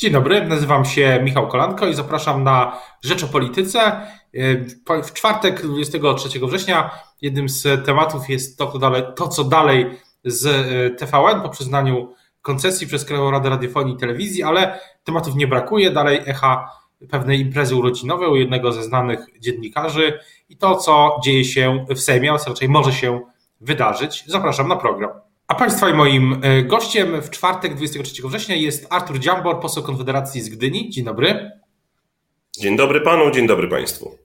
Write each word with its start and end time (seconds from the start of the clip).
Dzień 0.00 0.12
dobry, 0.12 0.46
nazywam 0.46 0.84
się 0.84 1.20
Michał 1.24 1.48
Kolanko 1.48 1.86
i 1.86 1.94
zapraszam 1.94 2.44
na 2.44 2.78
Rzecz 3.02 3.24
o 3.24 3.26
Polityce. 3.26 4.06
W 5.04 5.12
czwartek, 5.12 5.62
23 5.66 6.46
września, 6.46 6.90
jednym 7.22 7.48
z 7.48 7.86
tematów 7.86 8.28
jest 8.28 8.58
to, 8.58 8.78
dalej, 8.78 9.02
to 9.16 9.28
co 9.28 9.44
dalej 9.44 9.90
z 10.24 10.46
e, 10.46 10.90
TVN 10.96 11.40
po 11.42 11.48
przyznaniu 11.48 12.14
koncesji 12.42 12.86
przez 12.86 13.04
Krajową 13.04 13.30
Radę 13.30 13.48
Radiofonii 13.50 13.94
i 13.94 13.96
Telewizji, 13.96 14.42
ale 14.42 14.80
tematów 15.04 15.34
nie 15.34 15.46
brakuje. 15.46 15.90
Dalej 15.90 16.20
echa 16.26 16.70
pewnej 17.10 17.40
imprezy 17.40 17.76
urodzinowej 17.76 18.28
u 18.28 18.36
jednego 18.36 18.72
ze 18.72 18.82
znanych 18.82 19.26
dziennikarzy 19.40 20.18
i 20.48 20.56
to, 20.56 20.76
co 20.76 21.20
dzieje 21.24 21.44
się 21.44 21.86
w 21.88 22.00
Sejmie, 22.00 22.32
a 22.32 22.48
raczej 22.48 22.68
może 22.68 22.92
się 22.92 23.20
wydarzyć. 23.60 24.24
Zapraszam 24.26 24.68
na 24.68 24.76
program. 24.76 25.29
A 25.50 25.54
Państwa 25.54 25.90
i 25.90 25.94
moim 25.94 26.40
e, 26.42 26.62
gościem 26.62 27.22
w 27.22 27.30
czwartek 27.30 27.74
23 27.74 28.28
września 28.28 28.56
jest 28.56 28.86
Artur 28.90 29.18
Dziambor, 29.18 29.60
poseł 29.60 29.82
Konfederacji 29.82 30.40
z 30.40 30.48
Gdyni. 30.48 30.90
Dzień 30.90 31.04
dobry. 31.04 31.50
Dzień 32.58 32.76
dobry 32.76 33.00
Panu, 33.00 33.30
dzień 33.30 33.46
dobry 33.46 33.68
Państwu. 33.68 34.18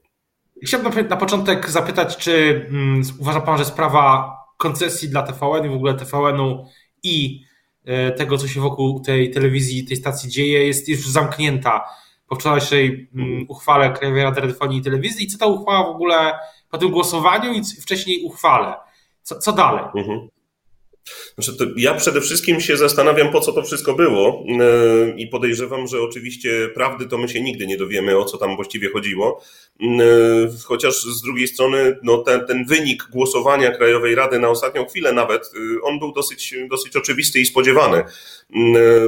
Chciałbym 0.64 1.08
na 1.08 1.18
początek 1.18 1.70
zapytać, 1.70 2.18
czy 2.18 2.66
um, 2.72 3.02
uważa 3.20 3.42
Pan, 3.42 3.58
że 3.58 3.66
sprawa 3.66 4.34
koncesji 4.58 5.10
dla 5.10 5.24
TVN 5.24 5.66
i 5.66 5.70
w 5.70 5.74
ogóle 5.74 5.94
TVN-u 5.94 6.66
i 7.04 7.42
e, 7.86 8.12
tego, 8.12 8.38
co 8.38 8.48
się 8.48 8.62
wokół 8.62 9.00
tej 9.00 9.32
telewizji, 9.32 9.86
tej 9.86 9.98
stacji 9.98 10.30
dzieje, 10.30 10.68
jest 10.68 10.90
już 10.90 11.08
zamknięta 11.08 11.86
po 12.28 12.36
wczorajszej 12.36 13.10
um, 13.16 13.46
uchwale 13.50 13.90
Krajowej 13.90 14.24
Rady 14.24 14.42
Radiofonii 14.42 14.80
i 14.80 14.84
Telewizji 14.84 15.26
i 15.26 15.28
co 15.28 15.38
ta 15.38 15.46
uchwała 15.46 15.84
w 15.84 15.96
ogóle 15.96 16.40
po 16.70 16.78
tym 16.78 16.92
głosowaniu 16.92 17.54
i 17.54 17.62
wcześniej 17.82 18.24
uchwale? 18.24 18.74
Co, 19.22 19.40
co 19.40 19.52
dalej? 19.54 19.86
Mhm. 19.96 20.35
Znaczy, 21.38 21.74
ja 21.78 21.94
przede 21.94 22.22
wszystkim 22.22 22.62
się 22.62 22.78
zastanawiam, 22.78 23.32
po 23.32 23.42
co 23.42 23.52
to 23.52 23.64
wszystko 23.64 23.94
było 23.94 24.44
e, 24.48 25.10
i 25.18 25.28
podejrzewam, 25.28 25.88
że 25.88 26.02
oczywiście 26.02 26.70
prawdy 26.74 27.08
to 27.08 27.18
my 27.18 27.30
się 27.30 27.42
nigdy 27.42 27.68
nie 27.68 27.78
dowiemy, 27.78 28.18
o 28.18 28.26
co 28.26 28.38
tam 28.38 28.56
właściwie 28.56 28.90
chodziło. 28.90 29.42
E, 29.82 29.86
chociaż 30.64 31.04
z 31.04 31.22
drugiej 31.22 31.48
strony 31.48 31.98
no, 32.04 32.18
ten, 32.18 32.48
ten 32.48 32.66
wynik 32.66 33.04
głosowania 33.12 33.72
Krajowej 33.72 34.16
Rady 34.16 34.40
na 34.40 34.50
ostatnią 34.50 34.86
chwilę 34.86 35.14
nawet, 35.14 35.42
e, 35.42 35.82
on 35.82 36.00
był 36.00 36.12
dosyć, 36.12 36.56
dosyć 36.70 36.96
oczywisty 36.96 37.40
i 37.40 37.46
spodziewany. 37.46 38.04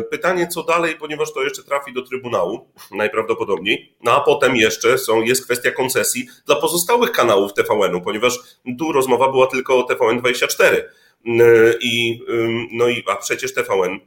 Pytanie, 0.09 0.47
co 0.47 0.63
dalej, 0.63 0.95
ponieważ 0.99 1.33
to 1.33 1.43
jeszcze 1.43 1.63
trafi 1.63 1.93
do 1.93 2.01
Trybunału 2.01 2.67
najprawdopodobniej, 2.91 3.95
no 4.03 4.11
a 4.11 4.19
potem 4.19 4.55
jeszcze 4.55 4.97
są, 4.97 5.21
jest 5.21 5.45
kwestia 5.45 5.71
koncesji 5.71 6.27
dla 6.45 6.55
pozostałych 6.55 7.11
kanałów 7.11 7.53
TVN-u, 7.53 8.01
ponieważ 8.01 8.39
tu 8.79 8.91
rozmowa 8.91 9.31
była 9.31 9.47
tylko 9.47 9.77
o 9.77 9.87
TVN24. 9.87 10.81
I, 11.81 12.21
no 12.71 12.87
i, 12.87 13.03
a 13.07 13.15
przecież 13.15 13.53
TVN 13.53 13.99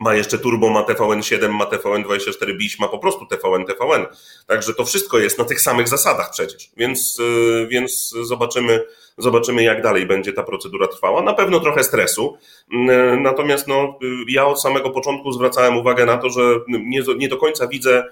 ma 0.00 0.14
jeszcze 0.14 0.38
Turbo, 0.38 0.70
ma 0.70 0.82
TVN7, 0.82 1.50
ma 1.50 1.64
TVN24 1.64 2.56
Biś, 2.56 2.78
ma 2.78 2.88
po 2.88 2.98
prostu 2.98 3.26
TVN, 3.26 3.64
TVN. 3.64 4.06
Także 4.46 4.74
to 4.74 4.84
wszystko 4.84 5.18
jest 5.18 5.38
na 5.38 5.44
tych 5.44 5.60
samych 5.60 5.88
zasadach 5.88 6.30
przecież. 6.30 6.70
Więc, 6.76 7.18
y, 7.20 7.66
więc 7.70 8.14
zobaczymy, 8.22 8.84
zobaczymy, 9.18 9.62
jak 9.62 9.82
dalej 9.82 10.06
będzie 10.06 10.32
ta 10.32 10.42
procedura 10.42 10.86
trwała. 10.86 11.22
Na 11.22 11.34
pewno 11.34 11.60
trochę 11.60 11.84
stresu. 11.84 12.38
Natomiast 13.20 13.68
no, 13.68 13.98
ja 14.28 14.46
od 14.46 14.62
samego 14.62 14.90
początku 14.90 15.32
zwracałem 15.32 15.76
uwagę 15.76 16.06
na 16.06 16.16
to, 16.16 16.30
że 16.30 16.42
nie, 16.68 17.02
nie 17.16 17.28
do 17.28 17.36
końca 17.36 17.66
widzę 17.66 18.04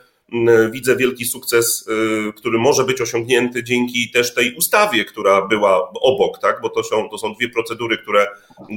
widzę 0.71 0.97
wielki 0.97 1.25
sukces, 1.25 1.89
y, 2.29 2.33
który 2.33 2.59
może 2.59 2.85
być 2.85 3.01
osiągnięty 3.01 3.65
dzięki 3.65 4.11
też 4.11 4.35
tej 4.35 4.55
ustawie, 4.55 5.05
która 5.05 5.47
była 5.47 5.91
obok, 6.01 6.39
tak? 6.39 6.61
bo 6.63 6.69
to 6.69 6.83
są, 6.83 7.09
to 7.09 7.19
są 7.19 7.35
dwie 7.35 7.49
procedury, 7.49 7.99
które, 7.99 8.27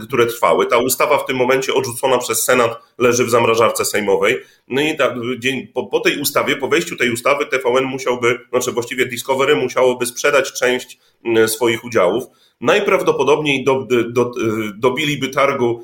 które 0.02 0.26
trwały. 0.26 0.66
Ta 0.66 0.78
ustawa 0.78 1.18
w 1.18 1.26
tym 1.26 1.38
momencie 1.38 1.74
odrzucona 1.74 2.18
przez 2.18 2.44
Senat 2.44 2.72
leży 2.98 3.26
w 3.26 3.30
zamrażarce 3.30 3.86
sejmowej. 3.86 4.38
No 4.68 4.82
i 4.82 4.98
tak, 4.98 5.14
dzień, 5.40 5.68
po, 5.68 5.84
po 5.84 6.00
tej 6.00 6.22
ustawie, 6.22 6.56
po 6.56 6.68
wejściu 6.68 6.96
tej 6.96 7.12
ustawy 7.12 7.46
TVN 7.46 7.84
musiałby, 7.84 8.40
znaczy 8.50 8.72
właściwie 8.72 9.06
Discovery 9.06 9.56
musiałoby 9.56 10.06
sprzedać 10.06 10.54
część 10.54 11.00
swoich 11.48 11.84
udziałów. 11.84 12.24
Najprawdopodobniej 12.62 13.64
do, 13.64 13.88
do, 14.10 14.32
dobiliby 14.78 15.30
targu 15.30 15.84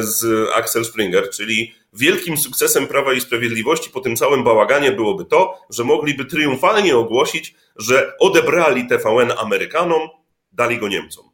z 0.00 0.48
Axel 0.54 0.84
Springer, 0.84 1.30
czyli 1.30 1.74
wielkim 1.92 2.36
sukcesem 2.36 2.86
Prawa 2.86 3.12
i 3.12 3.20
Sprawiedliwości 3.20 3.90
po 3.90 4.00
tym 4.00 4.16
całym 4.16 4.44
bałaganie 4.44 4.92
byłoby 4.92 5.24
to, 5.24 5.58
że 5.70 5.84
mogliby 5.84 6.24
triumfalnie 6.24 6.96
ogłosić, 6.96 7.54
że 7.76 8.12
odebrali 8.18 8.86
TVN 8.86 9.32
Amerykanom, 9.38 10.08
dali 10.52 10.78
go 10.78 10.88
Niemcom. 10.88 11.24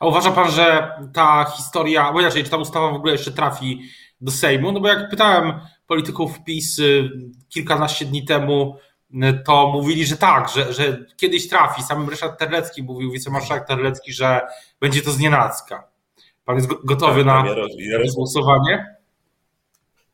A 0.00 0.06
uważa 0.06 0.30
pan, 0.30 0.50
że 0.50 0.90
ta 1.12 1.44
historia, 1.56 2.12
bo 2.12 2.20
inaczej, 2.20 2.44
czy 2.44 2.50
ta 2.50 2.56
ustawa 2.56 2.90
w 2.90 2.94
ogóle 2.94 3.12
jeszcze 3.12 3.32
trafi 3.32 3.80
do 4.20 4.32
Sejmu? 4.32 4.72
No 4.72 4.80
bo 4.80 4.88
jak 4.88 5.10
pytałem 5.10 5.60
polityków 5.86 6.44
PiS 6.44 6.78
y, 6.78 7.10
kilkanaście 7.48 8.04
dni 8.04 8.24
temu, 8.24 8.76
y, 9.10 9.42
to 9.46 9.70
mówili, 9.72 10.06
że 10.06 10.16
tak, 10.16 10.48
że, 10.48 10.72
że 10.72 11.04
kiedyś 11.16 11.48
trafi. 11.48 11.82
Sam 11.82 12.08
Ryszard 12.08 12.38
Terlecki 12.38 12.82
mówił, 12.82 13.12
wicemarszałek 13.12 13.66
Terlecki, 13.66 14.12
że 14.12 14.40
będzie 14.80 15.02
to 15.02 15.10
znienacka. 15.10 15.88
Pan 16.44 16.56
jest 16.56 16.68
gotowy 16.84 17.24
tak, 17.24 17.46
na 17.46 17.54
głosowanie? 18.16 18.93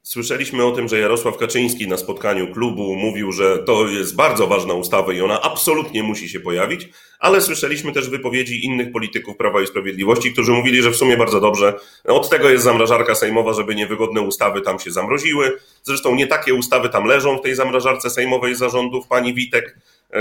Słyszeliśmy 0.02 0.64
o 0.64 0.72
tym, 0.72 0.88
że 0.88 0.98
Jarosław 0.98 1.36
Kaczyński 1.36 1.88
na 1.88 1.96
spotkaniu 1.96 2.52
klubu 2.54 2.96
mówił, 2.96 3.32
że 3.32 3.58
to 3.58 3.88
jest 3.88 4.16
bardzo 4.16 4.46
ważna 4.46 4.74
ustawa 4.74 5.12
i 5.12 5.20
ona 5.20 5.42
absolutnie 5.42 6.02
musi 6.02 6.28
się 6.28 6.40
pojawić, 6.40 6.88
ale 7.18 7.40
słyszeliśmy 7.40 7.92
też 7.92 8.08
wypowiedzi 8.08 8.64
innych 8.64 8.92
polityków 8.92 9.36
Prawa 9.36 9.62
i 9.62 9.66
Sprawiedliwości, 9.66 10.32
którzy 10.32 10.52
mówili, 10.52 10.82
że 10.82 10.90
w 10.90 10.96
sumie 10.96 11.16
bardzo 11.16 11.40
dobrze. 11.40 11.74
Od 12.04 12.30
tego 12.30 12.50
jest 12.50 12.64
zamrażarka 12.64 13.14
sejmowa, 13.14 13.52
żeby 13.52 13.74
niewygodne 13.74 14.20
ustawy 14.20 14.60
tam 14.60 14.78
się 14.78 14.90
zamroziły. 14.90 15.52
Zresztą 15.82 16.14
nie 16.14 16.26
takie 16.26 16.54
ustawy 16.54 16.88
tam 16.88 17.04
leżą 17.04 17.38
w 17.38 17.42
tej 17.42 17.54
zamrażarce 17.54 18.10
sejmowej 18.10 18.54
zarządów 18.54 19.06
pani 19.06 19.34
Witek. 19.34 19.78
E, 20.10 20.20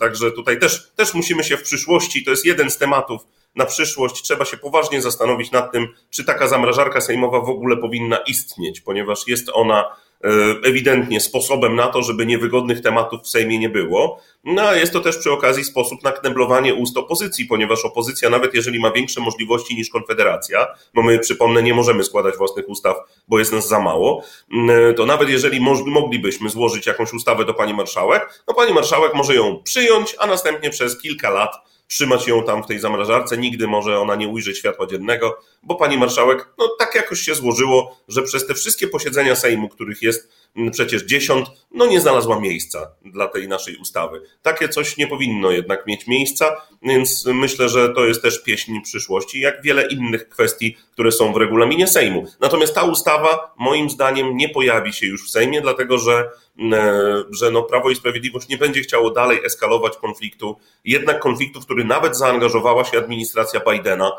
także 0.00 0.32
tutaj 0.32 0.58
też, 0.58 0.90
też 0.96 1.14
musimy 1.14 1.44
się 1.44 1.56
w 1.56 1.62
przyszłości, 1.62 2.24
to 2.24 2.30
jest 2.30 2.46
jeden 2.46 2.70
z 2.70 2.78
tematów, 2.78 3.22
na 3.54 3.66
przyszłość 3.66 4.22
trzeba 4.22 4.44
się 4.44 4.56
poważnie 4.56 5.02
zastanowić 5.02 5.50
nad 5.50 5.72
tym, 5.72 5.88
czy 6.10 6.24
taka 6.24 6.48
zamrażarka 6.48 7.00
sejmowa 7.00 7.40
w 7.40 7.48
ogóle 7.50 7.76
powinna 7.76 8.16
istnieć, 8.16 8.80
ponieważ 8.80 9.28
jest 9.28 9.50
ona 9.52 9.84
e, 10.24 10.28
ewidentnie 10.64 11.20
sposobem 11.20 11.76
na 11.76 11.86
to, 11.86 12.02
żeby 12.02 12.26
niewygodnych 12.26 12.80
tematów 12.80 13.20
w 13.22 13.28
Sejmie 13.28 13.58
nie 13.58 13.68
było. 13.68 14.20
No 14.44 14.62
a 14.62 14.76
jest 14.76 14.92
to 14.92 15.00
też 15.00 15.18
przy 15.18 15.32
okazji 15.32 15.64
sposób 15.64 16.02
na 16.02 16.12
kneblowanie 16.12 16.74
ust 16.74 16.96
opozycji, 16.96 17.46
ponieważ 17.46 17.84
opozycja, 17.84 18.30
nawet 18.30 18.54
jeżeli 18.54 18.80
ma 18.80 18.90
większe 18.90 19.20
możliwości 19.20 19.74
niż 19.74 19.90
Konfederacja, 19.90 20.66
bo 20.94 21.02
my, 21.02 21.18
przypomnę, 21.18 21.62
nie 21.62 21.74
możemy 21.74 22.04
składać 22.04 22.36
własnych 22.36 22.68
ustaw, 22.68 22.96
bo 23.28 23.38
jest 23.38 23.52
nas 23.52 23.68
za 23.68 23.80
mało, 23.80 24.24
mm, 24.52 24.94
to 24.94 25.06
nawet 25.06 25.28
jeżeli 25.28 25.60
moglibyśmy 25.86 26.50
złożyć 26.50 26.86
jakąś 26.86 27.12
ustawę 27.12 27.44
do 27.44 27.54
pani 27.54 27.74
marszałek, 27.74 28.42
no 28.48 28.54
pani 28.54 28.72
marszałek 28.72 29.14
może 29.14 29.34
ją 29.34 29.62
przyjąć, 29.62 30.16
a 30.18 30.26
następnie 30.26 30.70
przez 30.70 31.00
kilka 31.00 31.30
lat 31.30 31.54
trzymać 31.88 32.28
ją 32.28 32.44
tam 32.44 32.62
w 32.62 32.66
tej 32.66 32.78
zamrażarce. 32.78 33.38
Nigdy 33.38 33.66
może 33.66 34.00
ona 34.00 34.14
nie 34.14 34.28
ujrzeć 34.28 34.58
światła 34.58 34.86
dziennego, 34.86 35.38
bo 35.62 35.74
pani 35.74 35.98
marszałek, 35.98 36.48
no 36.58 36.68
tak 36.78 36.94
jakoś 36.94 37.20
się 37.20 37.34
złożyło, 37.34 38.00
że 38.08 38.22
przez 38.22 38.46
te 38.46 38.54
wszystkie 38.54 38.88
posiedzenia 38.88 39.36
Sejmu, 39.36 39.68
których 39.68 40.02
jest 40.02 40.28
przecież 40.72 41.04
dziesiąt, 41.04 41.48
no 41.70 41.86
nie 41.86 42.00
znalazła 42.00 42.40
miejsca 42.40 42.90
dla 43.04 43.28
tej 43.28 43.48
naszej 43.48 43.76
ustawy. 43.76 44.22
Takie 44.42 44.68
coś 44.68 44.96
nie 44.96 45.06
powinno 45.06 45.50
jednak 45.50 45.86
mieć 45.86 46.06
miejsca, 46.06 46.56
więc 46.82 47.26
myślę, 47.26 47.68
że 47.68 47.88
to 47.88 48.06
jest 48.06 48.22
też 48.22 48.42
pieśń 48.42 48.80
przyszłości, 48.80 49.40
jak 49.40 49.62
wiele 49.62 49.86
innych 49.88 50.28
kwestii, 50.28 50.76
które 50.92 51.12
są 51.12 51.32
w 51.32 51.36
regulaminie 51.36 51.86
Sejmu. 51.86 52.26
Natomiast 52.40 52.74
ta 52.74 52.82
ustawa, 52.82 53.54
moim 53.58 53.90
zdaniem, 53.90 54.36
nie 54.36 54.48
pojawi 54.48 54.92
się 54.92 55.06
już 55.06 55.26
w 55.26 55.30
Sejmie, 55.30 55.60
dlatego 55.60 55.98
że 55.98 56.30
E, 56.72 57.24
że 57.30 57.50
no 57.50 57.62
Prawo 57.62 57.90
i 57.90 57.96
Sprawiedliwość 57.96 58.48
nie 58.48 58.58
będzie 58.58 58.80
chciało 58.80 59.10
dalej 59.10 59.40
eskalować 59.44 59.96
konfliktu, 59.96 60.56
jednak 60.84 61.20
konfliktu, 61.20 61.60
w 61.60 61.64
który 61.64 61.84
nawet 61.84 62.16
zaangażowała 62.16 62.84
się 62.84 62.98
administracja 62.98 63.60
Bidena, 63.70 64.12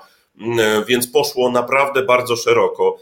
więc 0.88 1.08
poszło 1.08 1.52
naprawdę 1.52 2.04
bardzo 2.04 2.36
szeroko. 2.36 2.98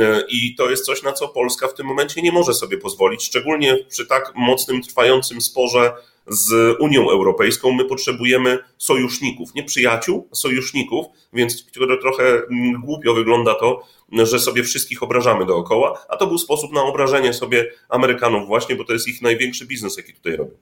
E, 0.00 0.22
I 0.28 0.54
to 0.54 0.70
jest 0.70 0.86
coś, 0.86 1.02
na 1.02 1.12
co 1.12 1.28
Polska 1.28 1.68
w 1.68 1.74
tym 1.74 1.86
momencie 1.86 2.22
nie 2.22 2.32
może 2.32 2.54
sobie 2.54 2.78
pozwolić, 2.78 3.24
szczególnie 3.24 3.84
przy 3.88 4.06
tak 4.06 4.32
mocnym, 4.36 4.82
trwającym 4.82 5.40
sporze 5.40 5.92
z 6.26 6.76
Unią 6.80 7.10
Europejską. 7.10 7.72
My 7.72 7.84
potrzebujemy 7.84 8.58
sojuszników, 8.78 9.54
nie 9.54 9.62
przyjaciół, 9.62 10.28
sojuszników, 10.32 11.06
więc 11.32 11.66
trochę 12.00 12.42
głupio 12.84 13.14
wygląda 13.14 13.54
to, 13.54 13.82
że 14.12 14.38
sobie 14.38 14.62
wszystkich 14.62 15.02
obrażamy 15.02 15.46
dookoła, 15.46 16.04
a 16.08 16.16
to 16.16 16.26
był 16.26 16.38
sposób 16.38 16.72
na 16.72 16.82
obrażenie 16.82 17.32
sobie 17.32 17.70
Amerykanów 17.88 18.46
właśnie, 18.46 18.76
bo 18.76 18.84
to 18.84 18.92
jest 18.92 19.08
ich 19.08 19.22
największy 19.22 19.66
biznes, 19.66 19.96
jaki 19.96 20.12
tutaj 20.14 20.36
robią. 20.36 20.54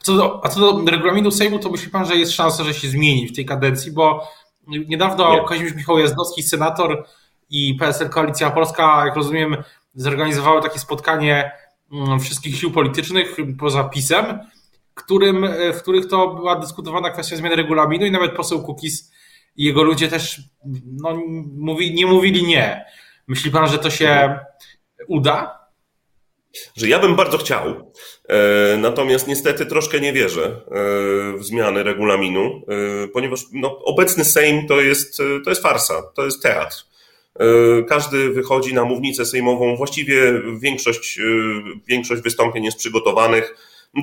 A 0.00 0.04
co, 0.04 0.16
do, 0.16 0.44
a 0.44 0.48
co 0.48 0.60
do 0.60 0.90
regulaminu 0.90 1.30
Sejmu, 1.30 1.58
to 1.58 1.70
myśli 1.70 1.90
pan, 1.90 2.06
że 2.06 2.16
jest 2.16 2.32
szansa, 2.32 2.64
że 2.64 2.74
się 2.74 2.88
zmieni 2.88 3.28
w 3.28 3.36
tej 3.36 3.44
kadencji, 3.44 3.92
bo 3.92 4.28
niedawno 4.66 5.34
Nie. 5.34 5.48
Kazimierz 5.48 5.74
Michał 5.74 5.98
Jazdowski, 5.98 6.42
senator 6.42 7.04
i 7.50 7.74
PSL 7.74 8.08
Koalicja 8.08 8.50
Polska, 8.50 9.06
jak 9.06 9.16
rozumiem, 9.16 9.56
zorganizowały 9.94 10.62
takie 10.62 10.78
spotkanie 10.78 11.52
mm, 11.92 12.20
wszystkich 12.20 12.56
sił 12.56 12.70
politycznych 12.70 13.36
poza 13.58 13.84
PiSem, 13.84 14.38
którym, 14.94 15.48
w 15.74 15.82
których 15.82 16.08
to 16.08 16.34
była 16.34 16.56
dyskutowana 16.56 17.10
kwestia 17.10 17.36
zmiany 17.36 17.56
regulaminu 17.56 18.06
i 18.06 18.10
nawet 18.10 18.36
poseł 18.36 18.62
Kukis 18.62 19.12
i 19.56 19.64
jego 19.64 19.82
ludzie 19.82 20.08
też 20.08 20.40
no, 20.84 21.20
mówi, 21.56 21.94
nie 21.94 22.06
mówili 22.06 22.46
nie. 22.46 22.84
Myśli 23.28 23.50
pan, 23.50 23.68
że 23.68 23.78
to 23.78 23.90
się 23.90 24.38
uda? 25.08 25.61
Że 26.76 26.88
ja 26.88 26.98
bym 26.98 27.16
bardzo 27.16 27.38
chciał, 27.38 27.92
e, 28.28 28.76
natomiast 28.76 29.28
niestety 29.28 29.66
troszkę 29.66 30.00
nie 30.00 30.12
wierzę 30.12 30.44
e, 30.44 30.58
w 31.38 31.44
zmiany 31.44 31.82
regulaminu, 31.82 32.62
e, 33.04 33.08
ponieważ 33.08 33.40
no, 33.52 33.78
obecny 33.78 34.24
Sejm 34.24 34.66
to 34.66 34.80
jest, 34.80 35.16
to 35.16 35.50
jest 35.50 35.62
farsa, 35.62 36.02
to 36.14 36.24
jest 36.24 36.42
teatr. 36.42 36.76
Każdy 37.88 38.30
wychodzi 38.30 38.74
na 38.74 38.84
mównicę 38.84 39.26
sejmową, 39.26 39.76
właściwie 39.76 40.42
większość, 40.58 41.18
większość 41.88 42.22
wystąpień 42.22 42.64
jest 42.64 42.78
przygotowanych. 42.78 43.54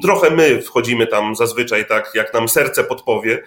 Trochę 0.02 0.32
my 0.32 0.62
wchodzimy 0.62 1.08
tam 1.08 1.36
zazwyczaj 1.36 1.86
tak, 1.86 2.12
jak 2.16 2.34
nam 2.34 2.50
serce 2.50 2.84
podpowie, 2.84 3.44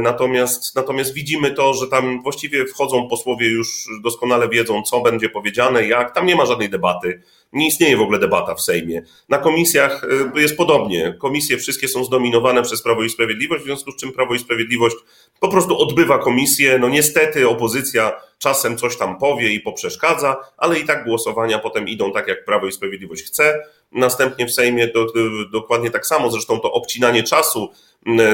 Natomiast, 0.00 0.76
natomiast 0.76 1.14
widzimy 1.14 1.50
to, 1.50 1.74
że 1.74 1.86
tam 1.86 2.22
właściwie 2.22 2.66
wchodzą 2.66 3.08
posłowie 3.08 3.48
już 3.48 3.88
doskonale 4.02 4.48
wiedzą, 4.48 4.82
co 4.82 5.00
będzie 5.00 5.28
powiedziane, 5.28 5.86
jak. 5.86 6.14
Tam 6.14 6.26
nie 6.26 6.36
ma 6.36 6.46
żadnej 6.46 6.68
debaty. 6.68 7.22
Nie 7.52 7.66
istnieje 7.66 7.96
w 7.96 8.00
ogóle 8.00 8.18
debata 8.18 8.54
w 8.54 8.60
Sejmie. 8.60 9.02
Na 9.28 9.38
komisjach 9.38 10.04
y, 10.36 10.40
jest 10.40 10.56
podobnie. 10.56 11.16
Komisje 11.20 11.58
wszystkie 11.58 11.88
są 11.88 12.04
zdominowane 12.04 12.62
przez 12.62 12.82
Prawo 12.82 13.02
i 13.02 13.10
Sprawiedliwość, 13.10 13.62
w 13.62 13.66
związku 13.66 13.92
z 13.92 13.96
czym 13.96 14.12
Prawo 14.12 14.34
i 14.34 14.38
Sprawiedliwość 14.38 14.96
po 15.40 15.48
prostu 15.48 15.78
odbywa 15.78 16.18
komisję. 16.18 16.78
No 16.78 16.88
niestety 16.88 17.48
opozycja 17.48 18.12
czasem 18.38 18.76
coś 18.76 18.96
tam 18.96 19.18
powie 19.18 19.52
i 19.52 19.60
poprzeszkadza, 19.60 20.36
ale 20.56 20.78
i 20.78 20.84
tak 20.84 21.04
głosowania 21.04 21.58
potem 21.58 21.88
idą 21.88 22.12
tak, 22.12 22.28
jak 22.28 22.44
Prawo 22.44 22.66
i 22.66 22.72
Sprawiedliwość 22.72 23.24
chce. 23.24 23.62
Następnie 23.92 24.46
w 24.46 24.52
Sejmie 24.52 24.88
do, 24.88 25.04
do, 25.04 25.48
dokładnie 25.52 25.90
tak 25.90 26.06
samo, 26.06 26.30
zresztą 26.30 26.60
to 26.60 26.72
obcinanie 26.72 27.22
czasu 27.22 27.70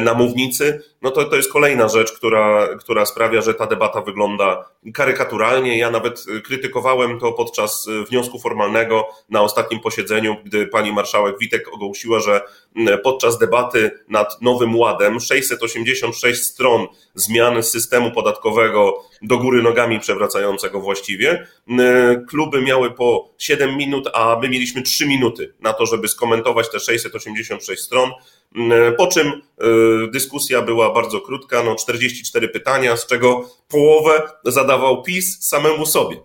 na 0.02 0.14
mównicy, 0.14 0.82
no 1.02 1.10
to, 1.10 1.24
to 1.24 1.36
jest 1.36 1.52
kolejna 1.52 1.88
rzecz, 1.88 2.12
która, 2.12 2.68
która 2.78 3.06
sprawia, 3.06 3.42
że 3.42 3.54
ta 3.54 3.66
debata 3.66 4.00
wygląda 4.00 4.64
karykaturalnie. 4.94 5.78
Ja 5.78 5.90
nawet 5.90 6.24
krytykowałem 6.44 7.20
to 7.20 7.32
podczas 7.32 7.86
wniosku 8.10 8.38
formalnego 8.38 9.08
na 9.28 9.42
ostatnim 9.42 9.80
posiedzeniu, 9.80 10.36
gdy 10.44 10.66
pani 10.66 10.92
marszałek 10.92 11.38
Witek 11.38 11.74
ogłosiła, 11.74 12.20
że 12.20 12.40
podczas 13.02 13.38
debaty 13.38 13.90
nad 14.08 14.42
Nowym 14.42 14.76
Ładem 14.76 15.20
686 15.20 16.42
stron 16.42 16.86
zmian 17.14 17.62
systemu 17.62 18.10
podatkowego 18.10 19.02
do 19.22 19.38
góry 19.38 19.62
nogami 19.62 20.00
przewracającego 20.00 20.80
właściwie. 20.80 21.46
Kluby 22.28 22.62
miały 22.62 22.90
po 22.90 23.34
7 23.38 23.76
minut, 23.76 24.08
a 24.14 24.38
my 24.42 24.48
mieliśmy 24.48 24.82
3 24.82 25.06
minuty 25.06 25.54
na 25.60 25.72
to, 25.72 25.86
żeby 25.86 26.08
skomentować 26.08 26.70
te 26.70 26.80
686 26.80 27.82
stron. 27.82 28.10
Po 28.96 29.06
czym 29.06 29.26
y, 29.28 30.10
dyskusja 30.10 30.62
była 30.62 30.92
bardzo 30.92 31.20
krótka, 31.20 31.62
no 31.62 31.74
44 31.74 32.48
pytania, 32.48 32.96
z 32.96 33.06
czego 33.06 33.50
połowę 33.68 34.22
zadawał 34.44 35.02
PiS 35.02 35.48
samemu 35.48 35.86
sobie. 35.86 36.16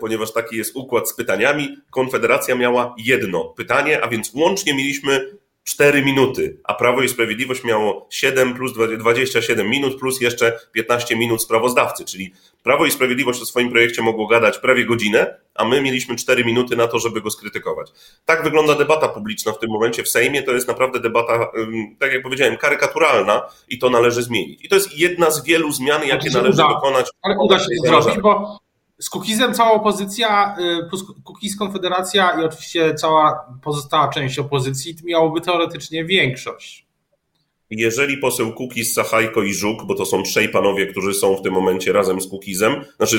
Ponieważ 0.00 0.32
taki 0.32 0.56
jest 0.56 0.76
układ 0.76 1.08
z 1.08 1.14
pytaniami, 1.14 1.76
Konfederacja 1.90 2.54
miała 2.54 2.94
jedno 2.98 3.44
pytanie, 3.44 4.04
a 4.04 4.08
więc 4.08 4.34
łącznie 4.34 4.74
mieliśmy 4.74 5.38
4 5.64 6.02
minuty, 6.02 6.60
a 6.64 6.74
Prawo 6.74 7.02
i 7.02 7.08
Sprawiedliwość 7.08 7.64
miało 7.64 8.08
7 8.10 8.54
plus 8.54 8.72
27 8.98 9.68
minut, 9.68 9.98
plus 10.00 10.20
jeszcze 10.20 10.58
15 10.72 11.16
minut 11.16 11.42
sprawozdawcy, 11.42 12.04
czyli 12.04 12.32
Prawo 12.62 12.86
i 12.86 12.90
Sprawiedliwość 12.90 13.42
o 13.42 13.46
swoim 13.46 13.70
projekcie 13.70 14.02
mogło 14.02 14.26
gadać 14.26 14.58
prawie 14.58 14.86
godzinę, 14.86 15.36
a 15.54 15.64
my 15.64 15.82
mieliśmy 15.82 16.16
4 16.16 16.44
minuty 16.44 16.76
na 16.76 16.88
to, 16.88 16.98
żeby 16.98 17.20
go 17.20 17.30
skrytykować. 17.30 17.90
Tak 18.24 18.44
wygląda 18.44 18.74
debata 18.74 19.08
publiczna 19.08 19.52
w 19.52 19.58
tym 19.58 19.70
momencie 19.70 20.02
w 20.02 20.08
Sejmie. 20.08 20.42
To 20.42 20.52
jest 20.52 20.68
naprawdę 20.68 21.00
debata, 21.00 21.50
tak 21.98 22.12
jak 22.12 22.22
powiedziałem, 22.22 22.56
karykaturalna 22.56 23.42
i 23.68 23.78
to 23.78 23.90
należy 23.90 24.22
zmienić. 24.22 24.64
I 24.64 24.68
to 24.68 24.74
jest 24.74 24.98
jedna 24.98 25.30
z 25.30 25.44
wielu 25.44 25.72
zmian, 25.72 26.06
jakie 26.06 26.30
należy 26.30 26.62
uda, 26.62 26.68
dokonać. 26.68 27.06
Ale 27.22 27.36
uda 27.38 27.58
się 27.58 27.66
zrobić, 27.84 28.18
bo 28.22 28.58
z 29.00 29.10
Kukizem 29.10 29.54
cała 29.54 29.72
opozycja, 29.72 30.56
y, 30.84 30.88
plus 30.88 31.04
Kukiz 31.24 31.56
Konfederacja 31.56 32.40
i 32.40 32.44
oczywiście 32.44 32.94
cała 32.94 33.46
pozostała 33.62 34.08
część 34.08 34.38
opozycji 34.38 34.96
miałoby 35.04 35.40
teoretycznie 35.40 36.04
większość. 36.04 36.86
Jeżeli 37.70 38.16
poseł 38.18 38.52
Kukiz, 38.52 38.94
Sachajko 38.94 39.42
i 39.42 39.54
Żuk, 39.54 39.84
bo 39.84 39.94
to 39.94 40.06
są 40.06 40.22
trzej 40.22 40.48
panowie, 40.48 40.86
którzy 40.86 41.14
są 41.14 41.36
w 41.36 41.42
tym 41.42 41.54
momencie 41.54 41.92
razem 41.92 42.20
z 42.20 42.28
Kukizem, 42.28 42.84
znaczy 42.96 43.16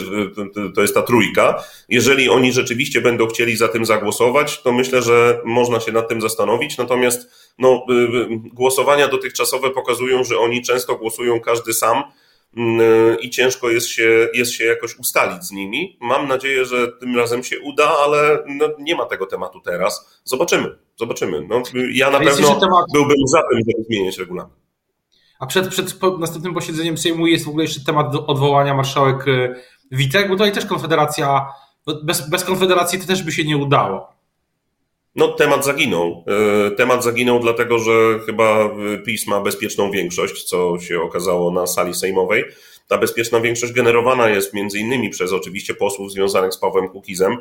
y, 0.67 0.73
to 0.75 0.81
jest 0.81 0.93
ta 0.93 1.01
trójka, 1.01 1.63
jeżeli 1.89 2.29
oni 2.29 2.53
rzeczywiście 2.53 3.01
będą 3.01 3.27
chcieli 3.27 3.57
za 3.57 3.67
tym 3.67 3.85
zagłosować, 3.85 4.61
to 4.61 4.71
myślę, 4.71 5.01
że 5.01 5.41
można 5.45 5.79
się 5.79 5.91
nad 5.91 6.09
tym 6.09 6.21
zastanowić. 6.21 6.77
Natomiast 6.77 7.29
no, 7.59 7.85
y, 7.89 8.49
głosowania 8.53 9.07
dotychczasowe 9.07 9.69
pokazują, 9.69 10.23
że 10.23 10.37
oni 10.37 10.61
często 10.61 10.95
głosują 10.95 11.39
każdy 11.39 11.73
sam 11.73 12.03
i 13.21 13.29
ciężko 13.29 13.69
jest 13.69 13.87
się, 13.87 14.27
jest 14.33 14.51
się 14.51 14.65
jakoś 14.65 14.99
ustalić 14.99 15.43
z 15.43 15.51
nimi. 15.51 15.97
Mam 16.01 16.27
nadzieję, 16.27 16.65
że 16.65 16.87
tym 16.87 17.17
razem 17.17 17.43
się 17.43 17.59
uda, 17.59 17.97
ale 18.05 18.43
no, 18.47 18.69
nie 18.79 18.95
ma 18.95 19.05
tego 19.05 19.25
tematu 19.25 19.59
teraz. 19.59 20.21
Zobaczymy, 20.23 20.77
zobaczymy. 20.95 21.47
No, 21.49 21.63
ja 21.91 22.11
na 22.11 22.19
pewno 22.19 22.55
temat... 22.59 22.85
byłbym 22.93 23.27
za 23.27 23.41
tym, 23.41 23.59
żeby 23.67 23.83
zmienić 23.83 24.17
regulamin. 24.17 24.55
A 25.39 25.45
przed, 25.45 25.67
przed 25.67 26.01
następnym 26.19 26.53
posiedzeniem 26.53 26.97
Sejmu 26.97 27.27
jest 27.27 27.45
w 27.45 27.49
ogóle 27.49 27.63
jeszcze 27.63 27.85
temat 27.85 28.15
odwołania 28.27 28.73
marszałek 28.73 29.27
y, 29.27 29.55
Witek, 29.91 30.27
bo 30.27 30.33
tutaj 30.33 30.51
też 30.51 30.65
Konfederacja, 30.65 31.47
bez, 32.03 32.29
bez 32.29 32.43
Konfederacji 32.43 32.99
to 32.99 33.07
też 33.07 33.23
by 33.23 33.31
się 33.31 33.43
nie 33.43 33.57
udało. 33.57 34.13
No, 35.15 35.27
temat 35.27 35.65
zaginął. 35.65 36.25
E, 36.67 36.71
temat 36.71 37.03
zaginął 37.03 37.39
dlatego, 37.39 37.79
że 37.79 38.19
chyba 38.25 38.69
PiS 39.05 39.27
ma 39.27 39.41
bezpieczną 39.41 39.91
większość, 39.91 40.43
co 40.43 40.79
się 40.79 41.01
okazało 41.01 41.51
na 41.51 41.67
sali 41.67 41.93
sejmowej. 41.93 42.43
Ta 42.87 42.97
bezpieczna 42.97 43.41
większość 43.41 43.73
generowana 43.73 44.29
jest 44.29 44.53
między 44.53 44.79
innymi 44.79 45.09
przez 45.09 45.33
oczywiście 45.33 45.73
posłów 45.73 46.11
związanych 46.11 46.53
z 46.53 46.57
Pawłem 46.57 46.89
Kukizem. 46.89 47.37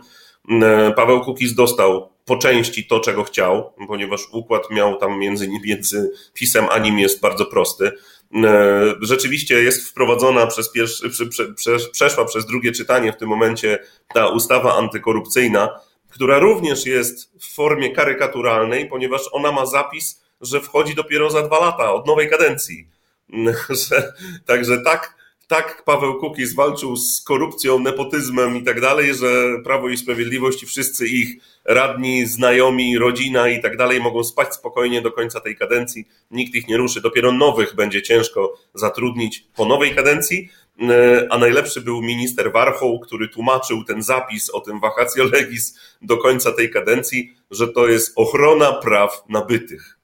E, 0.63 0.93
Paweł 0.97 1.21
Kukiz 1.21 1.55
dostał 1.55 2.09
po 2.25 2.37
części 2.37 2.87
to, 2.87 3.01
czego 3.01 3.25
chciał, 3.25 3.73
ponieważ 3.89 4.21
układ 4.33 4.71
miał 4.71 4.97
tam 4.97 5.19
między, 5.19 5.49
między 5.67 6.11
PiSem 6.35 6.67
a 6.71 6.79
nim 6.79 6.99
jest 6.99 7.21
bardzo 7.21 7.47
prosty. 7.47 7.93
E, 8.35 8.95
rzeczywiście 9.01 9.63
jest 9.63 9.89
wprowadzona 9.89 10.47
przez 10.47 10.73
pierwszy, 10.73 11.11
prze, 11.11 11.27
prze, 11.55 11.77
przeszła 11.93 12.25
przez 12.25 12.47
drugie 12.47 12.73
czytanie 12.73 13.13
w 13.13 13.17
tym 13.17 13.29
momencie 13.29 13.79
ta 14.15 14.29
ustawa 14.29 14.77
antykorupcyjna, 14.77 15.81
która 16.11 16.39
również 16.39 16.87
jest 16.87 17.33
w 17.41 17.55
formie 17.55 17.93
karykaturalnej, 17.93 18.89
ponieważ 18.89 19.23
ona 19.33 19.53
ma 19.53 19.67
zapis, 19.67 20.23
że 20.41 20.61
wchodzi 20.61 20.95
dopiero 20.95 21.31
za 21.31 21.43
dwa 21.43 21.61
lata 21.61 21.93
od 21.93 22.07
nowej 22.07 22.31
kadencji. 22.31 22.89
Także 24.47 24.81
tak, 24.81 25.15
tak 25.51 25.83
Paweł 25.85 26.15
Kukiz 26.15 26.55
walczył 26.55 26.97
z 26.97 27.23
korupcją, 27.23 27.79
nepotyzmem 27.79 28.57
i 28.57 28.63
tak 28.63 28.81
dalej, 28.81 29.15
że 29.15 29.59
Prawo 29.65 29.89
i 29.89 29.97
Sprawiedliwość 29.97 30.63
i 30.63 30.67
wszyscy 30.67 31.07
ich 31.09 31.37
radni, 31.65 32.27
znajomi, 32.27 32.99
rodzina 32.99 33.49
i 33.49 33.63
tak 33.63 33.77
dalej 33.77 34.01
mogą 34.01 34.25
spać 34.25 34.55
spokojnie 34.55 35.03
do 35.03 35.13
końca 35.13 35.41
tej 35.41 35.57
kadencji. 35.57 36.09
Nikt 36.31 36.55
ich 36.55 36.69
nie 36.69 36.77
ruszy. 36.77 37.01
Dopiero 37.01 37.33
nowych 37.33 37.75
będzie 37.75 38.03
ciężko 38.03 38.55
zatrudnić 38.75 39.47
po 39.57 39.65
nowej 39.65 39.95
kadencji. 39.95 40.49
E, 40.81 41.27
a 41.31 41.39
najlepszy 41.39 41.81
był 41.81 42.03
minister 42.03 42.53
Warchoł, 42.53 43.01
który 43.01 43.29
tłumaczył 43.29 43.85
ten 43.85 44.03
zapis 44.03 44.51
o 44.51 44.61
tym 44.61 44.81
vacatio 44.81 45.25
legis 45.25 45.79
do 46.03 46.17
końca 46.17 46.53
tej 46.53 46.71
kadencji, 46.71 47.35
że 47.51 47.69
to 47.69 47.89
jest 47.89 48.13
ochrona 48.17 48.73
praw 48.73 49.25
nabytych. 49.29 49.99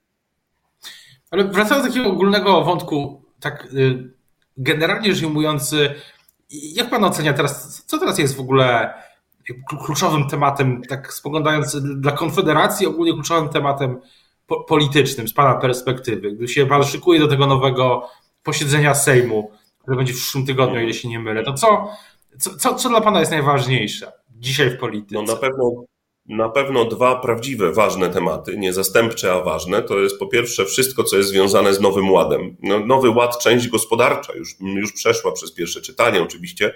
Ale 1.31 1.45
wracając 1.45 1.87
do 1.87 1.93
takiego 1.93 2.11
ogólnego 2.11 2.65
wątku, 2.65 3.23
tak 3.41 3.69
y, 3.75 4.15
generalnie 4.57 5.15
rzecz 5.15 5.25
ujmując, 5.25 5.73
y, 5.73 5.95
jak 6.51 6.91
pan 6.91 7.05
ocenia 7.05 7.33
teraz, 7.33 7.85
co 7.87 7.99
teraz 7.99 8.19
jest 8.19 8.37
w 8.37 8.41
ogóle 8.41 8.95
kluczowym 9.85 10.29
tematem, 10.29 10.83
tak 10.89 11.13
spoglądając 11.13 11.77
dla 11.77 12.13
Konfederacji, 12.13 12.87
ogólnie 12.87 13.13
kluczowym 13.13 13.49
tematem 13.49 14.01
politycznym 14.69 15.29
z 15.29 15.33
pana 15.33 15.55
perspektywy, 15.55 16.33
gdy 16.33 16.49
się 16.49 16.67
pan 16.67 16.85
szykuje 16.85 17.21
do 17.21 17.29
tego 17.29 17.47
nowego 17.47 18.11
posiedzenia 18.43 18.95
Sejmu, 18.95 19.51
które 19.79 19.97
będzie 19.97 20.13
w 20.13 20.17
przyszłym 20.17 20.47
tygodniu, 20.47 20.81
ile 20.81 20.95
się 20.95 21.09
nie 21.09 21.19
mylę, 21.19 21.43
to 21.43 21.53
co, 21.53 21.89
co, 22.59 22.75
co 22.75 22.89
dla 22.89 23.01
Pana 23.01 23.21
jest 23.21 23.33
najważniejsze 23.33 24.13
dzisiaj 24.31 24.71
w 24.71 24.79
polityce? 24.79 25.15
No 25.15 25.23
na 25.23 25.37
pewno, 25.37 25.85
na 26.28 26.49
pewno 26.49 26.85
dwa 26.85 27.16
prawdziwe, 27.16 27.73
ważne 27.73 28.11
tematy, 28.11 28.56
nie 28.56 28.73
zastępcze, 28.73 29.33
a 29.33 29.40
ważne, 29.40 29.83
to 29.83 29.99
jest 29.99 30.18
po 30.18 30.26
pierwsze 30.26 30.64
wszystko, 30.64 31.04
co 31.04 31.16
jest 31.16 31.28
związane 31.28 31.75
z 31.75 31.80
Nowym 31.80 32.11
Ładem. 32.11 32.56
No, 32.62 32.87
nowy 32.87 33.11
Ład, 33.11 33.38
część 33.38 33.68
gospodarcza 33.68 34.33
już, 34.33 34.54
już 34.61 34.92
przeszła 34.92 35.33
przez 35.33 35.52
pierwsze 35.52 35.80
czytanie 35.80 36.23
oczywiście, 36.23 36.75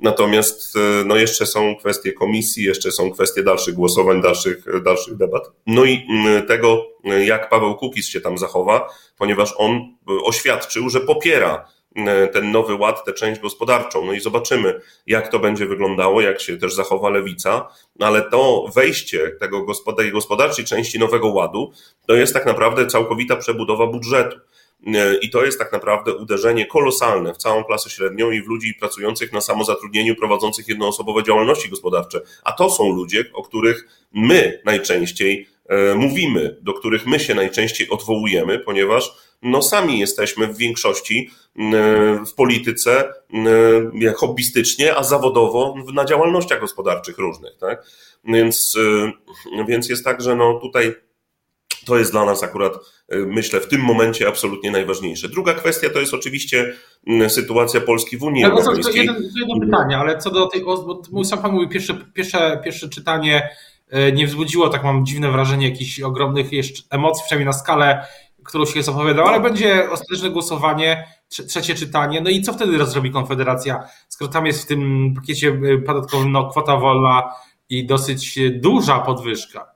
natomiast 0.00 0.76
e, 0.76 1.04
no, 1.04 1.16
jeszcze 1.16 1.46
są 1.46 1.76
kwestie 1.76 2.12
komisji, 2.12 2.64
jeszcze 2.64 2.92
są 2.92 3.10
kwestie 3.10 3.42
dalszych 3.42 3.74
głosowań, 3.74 4.22
dalszych, 4.22 4.82
dalszych 4.82 5.16
debat. 5.16 5.50
No 5.66 5.84
i 5.84 6.06
tego, 6.48 6.86
jak 7.24 7.48
Paweł 7.48 7.74
Kukiz 7.74 8.08
się 8.08 8.20
tam 8.20 8.38
zachowa, 8.38 8.88
ponieważ 9.18 9.54
on 9.56 9.96
oświadczył, 10.06 10.90
że 10.90 11.00
popiera 11.00 11.64
E, 11.64 11.77
ten 12.32 12.52
nowy 12.52 12.74
ład, 12.74 13.04
tę 13.04 13.12
część 13.12 13.40
gospodarczą. 13.40 14.06
No 14.06 14.12
i 14.12 14.20
zobaczymy, 14.20 14.80
jak 15.06 15.28
to 15.28 15.38
będzie 15.38 15.66
wyglądało, 15.66 16.20
jak 16.20 16.40
się 16.40 16.56
też 16.56 16.74
zachowa 16.74 17.10
lewica, 17.10 17.68
no 17.98 18.06
ale 18.06 18.22
to 18.22 18.70
wejście 18.74 19.30
tego 19.40 19.66
tej 19.96 20.12
gospodarczej 20.12 20.64
części 20.64 20.98
nowego 20.98 21.28
ładu 21.28 21.72
to 22.06 22.14
jest 22.14 22.34
tak 22.34 22.46
naprawdę 22.46 22.86
całkowita 22.86 23.36
przebudowa 23.36 23.86
budżetu. 23.86 24.36
I 25.22 25.30
to 25.30 25.44
jest 25.44 25.58
tak 25.58 25.72
naprawdę 25.72 26.14
uderzenie 26.14 26.66
kolosalne 26.66 27.34
w 27.34 27.36
całą 27.36 27.64
klasę 27.64 27.90
średnią 27.90 28.30
i 28.30 28.42
w 28.42 28.46
ludzi 28.46 28.74
pracujących 28.74 29.32
na 29.32 29.40
samozatrudnieniu, 29.40 30.16
prowadzących 30.16 30.68
jednoosobowe 30.68 31.22
działalności 31.22 31.68
gospodarcze. 31.68 32.20
A 32.44 32.52
to 32.52 32.70
są 32.70 32.92
ludzie, 32.92 33.24
o 33.34 33.42
których 33.42 34.06
my 34.12 34.60
najczęściej 34.64 35.48
e, 35.68 35.94
mówimy, 35.94 36.56
do 36.62 36.72
których 36.72 37.06
my 37.06 37.20
się 37.20 37.34
najczęściej 37.34 37.90
odwołujemy, 37.90 38.58
ponieważ 38.58 39.14
no 39.42 39.62
sami 39.62 39.98
jesteśmy 39.98 40.46
w 40.46 40.56
większości 40.56 41.30
e, 41.56 41.60
w 42.24 42.34
polityce 42.34 43.12
e, 44.02 44.12
hobbystycznie, 44.12 44.96
a 44.96 45.02
zawodowo 45.02 45.74
na 45.94 46.04
działalnościach 46.04 46.60
gospodarczych 46.60 47.18
różnych. 47.18 47.58
Tak? 47.58 47.86
Więc, 48.24 48.76
więc 49.68 49.88
jest 49.88 50.04
tak, 50.04 50.20
że 50.20 50.36
no 50.36 50.54
tutaj 50.54 50.94
to 51.86 51.98
jest 51.98 52.10
dla 52.12 52.24
nas 52.24 52.42
akurat, 52.42 52.72
myślę, 53.08 53.60
w 53.60 53.68
tym 53.68 53.80
momencie 53.80 54.28
absolutnie 54.28 54.70
najważniejsze. 54.70 55.28
Druga 55.28 55.54
kwestia 55.54 55.90
to 55.90 56.00
jest 56.00 56.14
oczywiście 56.14 56.74
sytuacja 57.28 57.80
Polski 57.80 58.16
w 58.16 58.22
Unii 58.22 58.44
Europejskiej. 58.44 59.06
To 59.06 59.12
jedno, 59.12 59.14
to 59.14 59.38
jedno 59.38 59.66
pytanie, 59.66 59.96
ale 59.96 60.18
co 60.18 60.30
do 60.30 60.46
tej, 60.46 60.64
bo 61.10 61.24
sam 61.24 61.38
Pan 61.38 61.52
mówił, 61.52 61.68
pierwsze, 61.68 61.94
pierwsze, 62.14 62.60
pierwsze 62.64 62.88
czytanie 62.88 63.48
E, 63.90 64.12
nie 64.12 64.26
wzbudziło, 64.26 64.68
tak 64.68 64.84
mam 64.84 65.06
dziwne 65.06 65.30
wrażenie, 65.30 65.68
jakichś 65.68 66.00
ogromnych 66.00 66.52
jeszcze 66.52 66.82
emocji, 66.90 67.24
przynajmniej 67.26 67.46
na 67.46 67.52
skalę, 67.52 68.06
którą 68.48 68.64
się 68.64 68.82
zapowiadał, 68.82 69.26
ale 69.26 69.40
będzie 69.40 69.90
ostateczne 69.90 70.30
głosowanie, 70.30 71.08
trzecie 71.28 71.74
czytanie. 71.74 72.20
No 72.20 72.30
i 72.30 72.42
co 72.42 72.52
wtedy 72.52 72.86
zrobi 72.86 73.10
Konfederacja, 73.10 73.84
skoro 74.08 74.30
tam 74.30 74.46
jest 74.46 74.62
w 74.62 74.66
tym 74.66 75.12
pakiecie 75.14 75.48
e, 75.48 75.78
podatkowym 75.78 76.32
no, 76.32 76.50
kwota 76.50 76.76
wolna 76.76 77.22
i 77.68 77.86
dosyć 77.86 78.38
duża 78.50 78.98
podwyżka? 78.98 79.66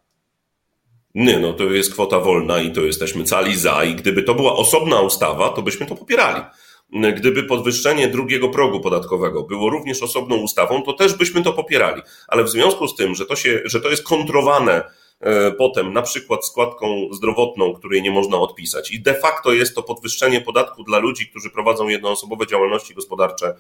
Nie, 1.15 1.39
no 1.39 1.53
to 1.53 1.65
jest 1.65 1.93
kwota 1.93 2.21
wolna 2.21 2.61
i 2.61 2.73
to 2.73 2.81
jesteśmy 2.81 3.25
cali 3.25 3.57
za 3.57 3.85
i 3.85 3.95
gdyby 3.95 4.23
to 4.23 4.35
była 4.35 4.57
osobna 4.57 5.01
ustawa, 5.01 5.49
to 5.49 5.63
byśmy 5.63 5.87
to 5.87 5.95
popierali 5.95 6.43
gdyby 7.17 7.43
podwyższenie 7.43 8.09
drugiego 8.09 8.49
progu 8.49 8.81
podatkowego 8.81 9.43
było 9.43 9.71
również 9.71 10.03
osobną 10.03 10.37
ustawą, 10.37 10.83
to 10.83 10.93
też 10.93 11.15
byśmy 11.15 11.43
to 11.43 11.53
popierali. 11.53 12.03
Ale 12.29 12.45
w 12.45 12.49
związku 12.49 12.89
z 12.89 12.97
tym, 12.97 13.15
że 13.15 13.27
to, 13.27 13.37
się, 13.37 13.61
że 13.65 13.81
to 13.81 13.91
jest 13.91 14.05
kontrowane 14.05 14.83
potem 15.59 15.93
na 15.93 16.03
przykład 16.03 16.47
składką 16.47 17.09
zdrowotną, 17.13 17.75
której 17.75 18.03
nie 18.03 18.11
można 18.11 18.39
odpisać. 18.39 18.91
I 18.91 19.03
de 19.03 19.15
facto 19.15 19.53
jest 19.53 19.75
to 19.75 19.83
podwyższenie 19.83 20.41
podatku 20.41 20.85
dla 20.85 20.99
ludzi, 20.99 21.27
którzy 21.27 21.51
prowadzą 21.51 21.89
jednoosobowe 21.89 22.47
działalności 22.47 22.95
gospodarcze 22.95 23.55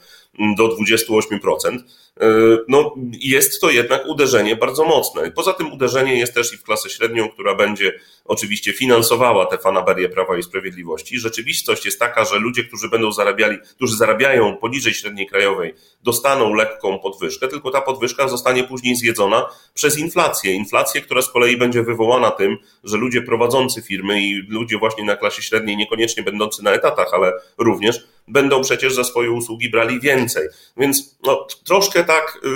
do 0.56 0.68
28%. 0.68 1.78
E, 2.20 2.26
no, 2.68 2.94
jest 3.12 3.60
to 3.60 3.70
jednak 3.70 4.06
uderzenie 4.06 4.56
bardzo 4.56 4.84
mocne. 4.84 5.30
Poza 5.30 5.52
tym 5.52 5.72
uderzenie 5.72 6.18
jest 6.18 6.34
też 6.34 6.54
i 6.54 6.56
w 6.56 6.62
klasę 6.62 6.90
średnią, 6.90 7.28
która 7.28 7.54
będzie 7.54 7.92
oczywiście 8.24 8.72
finansowała 8.72 9.46
te 9.46 9.58
fanaberie 9.58 10.08
Prawa 10.08 10.38
i 10.38 10.42
Sprawiedliwości. 10.42 11.18
Rzeczywistość 11.18 11.84
jest 11.84 11.98
taka, 11.98 12.24
że 12.24 12.38
ludzie, 12.38 12.64
którzy 12.64 12.88
będą 12.88 13.12
zarabiali, 13.12 13.58
którzy 13.76 13.96
zarabiają 13.96 14.56
poniżej 14.56 14.94
średniej 14.94 15.26
krajowej, 15.26 15.74
dostaną 16.02 16.54
lekką 16.54 16.98
podwyżkę, 16.98 17.48
tylko 17.48 17.70
ta 17.70 17.80
podwyżka 17.80 18.28
zostanie 18.28 18.64
później 18.64 18.96
zjedzona 18.96 19.46
przez 19.74 19.98
inflację. 19.98 20.52
Inflację, 20.52 21.00
która 21.00 21.22
z 21.22 21.30
kolei 21.30 21.56
będzie 21.56 21.82
wywołana 21.82 22.30
tym, 22.30 22.56
że 22.84 22.96
ludzie 22.96 23.22
prowadzący 23.22 23.82
firmy 23.82 24.22
i 24.22 24.34
ludzie 24.48 24.78
właśnie 24.78 25.04
na 25.04 25.16
klasie 25.16 25.42
średniej, 25.42 25.76
niekoniecznie 25.76 26.22
będący 26.22 26.64
na 26.64 26.72
etatach, 26.72 27.08
ale 27.12 27.32
również 27.58 28.06
będą 28.28 28.62
przecież 28.62 28.94
za 28.94 29.04
swoje 29.04 29.30
usługi 29.30 29.70
brali 29.70 30.00
więcej. 30.00 30.48
Więc 30.76 31.18
no, 31.26 31.46
troszkę 31.64 32.04
tak 32.04 32.38
y, 32.44 32.48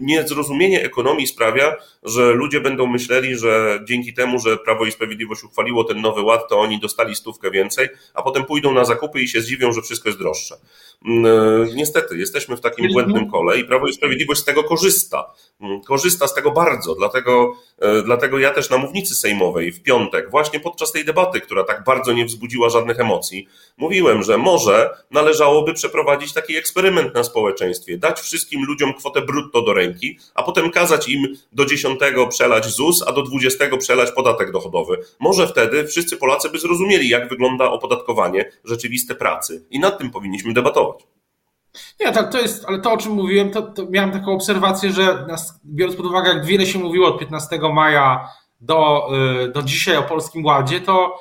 niezrozumienie 0.00 0.84
ekonomii 0.84 1.26
sprawia, 1.26 1.76
że 2.04 2.32
ludzie 2.32 2.60
będą 2.60 2.86
myśleli, 2.86 3.36
że 3.36 3.80
dzięki 3.84 4.14
temu, 4.14 4.38
że 4.38 4.56
Prawo 4.56 4.84
i 4.84 4.92
Sprawiedliwość 4.92 5.44
uchwaliło 5.44 5.84
ten 5.84 6.00
nowy 6.00 6.22
ład, 6.22 6.48
to 6.48 6.60
oni 6.60 6.80
dostali 6.80 7.14
stówkę 7.14 7.50
więcej, 7.50 7.88
a 8.14 8.22
potem 8.22 8.44
pójdą 8.44 8.74
na 8.74 8.84
zakupy 8.84 9.20
i 9.20 9.28
się 9.28 9.40
zdziwią, 9.40 9.72
że 9.72 9.82
wszystko 9.82 10.08
jest 10.08 10.18
droższe. 10.18 10.56
Mm, 11.04 11.26
y, 11.62 11.74
niestety, 11.74 12.18
jesteśmy 12.18 12.56
w 12.56 12.60
takim 12.60 12.92
błędnym 12.92 13.30
kole 13.30 13.58
i 13.58 13.64
Prawo 13.64 13.86
i 13.86 13.92
Sprawiedliwość 13.92 14.40
z 14.40 14.44
tego 14.44 14.64
korzysta. 14.64 15.34
Mm, 15.60 15.80
korzysta 15.80 16.28
z 16.28 16.34
tego 16.34 16.50
bardzo, 16.50 16.94
dlatego, 16.94 17.52
y, 17.98 18.02
dlatego 18.02 18.38
ja 18.38 18.50
też 18.50 18.70
na 18.70 18.78
mównicy 18.78 19.14
sejmowej 19.14 19.72
w 19.72 19.82
piątek, 19.82 20.30
właśnie 20.30 20.60
podczas 20.60 20.92
tej 20.92 21.04
debaty, 21.04 21.40
która 21.40 21.64
tak 21.64 21.84
bardzo 21.84 22.12
nie 22.12 22.24
wzbudziła 22.24 22.68
żadnych 22.68 23.00
emocji, 23.00 23.48
mówiłem, 23.76 24.22
że 24.22 24.38
może 24.38 24.90
należałoby 25.10 25.74
przeprowadzić 25.74 26.32
taki 26.32 26.56
eksperyment 26.56 27.14
na 27.14 27.24
społeczeństwie, 27.24 27.98
dać 27.98 28.20
wszystkim 28.20 28.64
ludziom 28.64 28.94
kwotę 28.94 29.22
brutto 29.22 29.62
do 29.62 29.74
ręki, 29.74 30.18
a 30.34 30.42
potem 30.42 30.70
kazać 30.70 31.08
im 31.08 31.36
do 31.52 31.66
10 31.66 31.93
przelać 32.28 32.66
ZUS, 32.66 33.04
a 33.06 33.12
do 33.12 33.22
20 33.22 33.76
przelać 33.78 34.12
podatek 34.12 34.52
dochodowy. 34.52 34.98
Może 35.20 35.46
wtedy 35.46 35.86
wszyscy 35.86 36.16
Polacy 36.16 36.50
by 36.50 36.58
zrozumieli, 36.58 37.08
jak 37.08 37.28
wygląda 37.28 37.70
opodatkowanie 37.70 38.50
rzeczywiste 38.64 39.14
pracy 39.14 39.66
i 39.70 39.80
nad 39.80 39.98
tym 39.98 40.10
powinniśmy 40.10 40.52
debatować. 40.54 41.06
Nie, 42.00 42.12
tak, 42.12 42.32
to 42.32 42.40
jest, 42.40 42.64
ale 42.68 42.78
to 42.80 42.92
o 42.92 42.96
czym 42.96 43.12
mówiłem, 43.12 43.50
to, 43.50 43.62
to 43.62 43.86
miałem 43.90 44.12
taką 44.12 44.32
obserwację, 44.32 44.92
że 44.92 45.26
biorąc 45.66 45.96
pod 45.96 46.06
uwagę, 46.06 46.28
jak 46.28 46.44
wiele 46.44 46.66
się 46.66 46.78
mówiło 46.78 47.08
od 47.08 47.18
15 47.18 47.58
maja 47.74 48.28
do, 48.60 49.08
y, 49.44 49.48
do 49.48 49.62
dzisiaj 49.62 49.96
o 49.96 50.02
Polskim 50.02 50.44
Ładzie, 50.44 50.80
to 50.80 51.18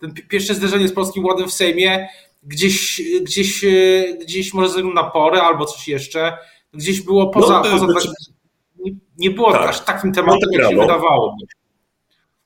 ten 0.00 0.14
pierwsze 0.28 0.54
zderzenie 0.54 0.88
z 0.88 0.92
Polskim 0.92 1.24
Ładem 1.24 1.48
w 1.48 1.52
Sejmie 1.52 2.08
gdzieś, 2.42 3.02
gdzieś, 3.22 3.64
y, 3.64 4.18
gdzieś 4.20 4.54
może 4.54 4.68
ze 4.68 4.74
względu 4.74 4.94
na 4.94 5.10
porę 5.10 5.42
albo 5.42 5.64
coś 5.64 5.88
jeszcze, 5.88 6.38
gdzieś 6.72 7.00
było 7.00 7.28
poza, 7.28 7.62
no, 7.64 7.70
poza 7.70 7.86
znaczy, 7.86 8.08
nie, 9.18 9.30
było 9.30 9.52
tak, 9.52 9.68
aż 9.68 9.80
takim 9.80 10.12
tematem, 10.12 10.48
jak 10.52 10.70
się 10.70 10.76
wydawało. 10.76 11.36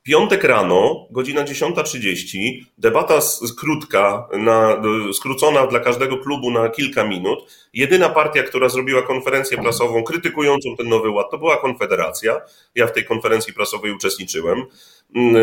Piątek 0.02 0.44
rano, 0.44 1.06
godzina 1.10 1.44
10.30, 1.44 2.38
debata 2.78 3.18
krótka, 3.58 4.28
na, 4.32 4.82
skrócona 5.12 5.66
dla 5.66 5.80
każdego 5.80 6.18
klubu 6.18 6.50
na 6.50 6.68
kilka 6.68 7.04
minut. 7.04 7.68
Jedyna 7.72 8.08
partia, 8.08 8.42
która 8.42 8.68
zrobiła 8.68 9.02
konferencję 9.02 9.58
prasową 9.58 10.02
krytykującą 10.02 10.76
ten 10.76 10.88
nowy 10.88 11.10
ład, 11.10 11.30
to 11.30 11.38
była 11.38 11.56
Konfederacja. 11.56 12.40
Ja 12.74 12.86
w 12.86 12.92
tej 12.92 13.04
konferencji 13.04 13.52
prasowej 13.52 13.92
uczestniczyłem. 13.92 14.64
Mm, 15.14 15.36
e, 15.36 15.40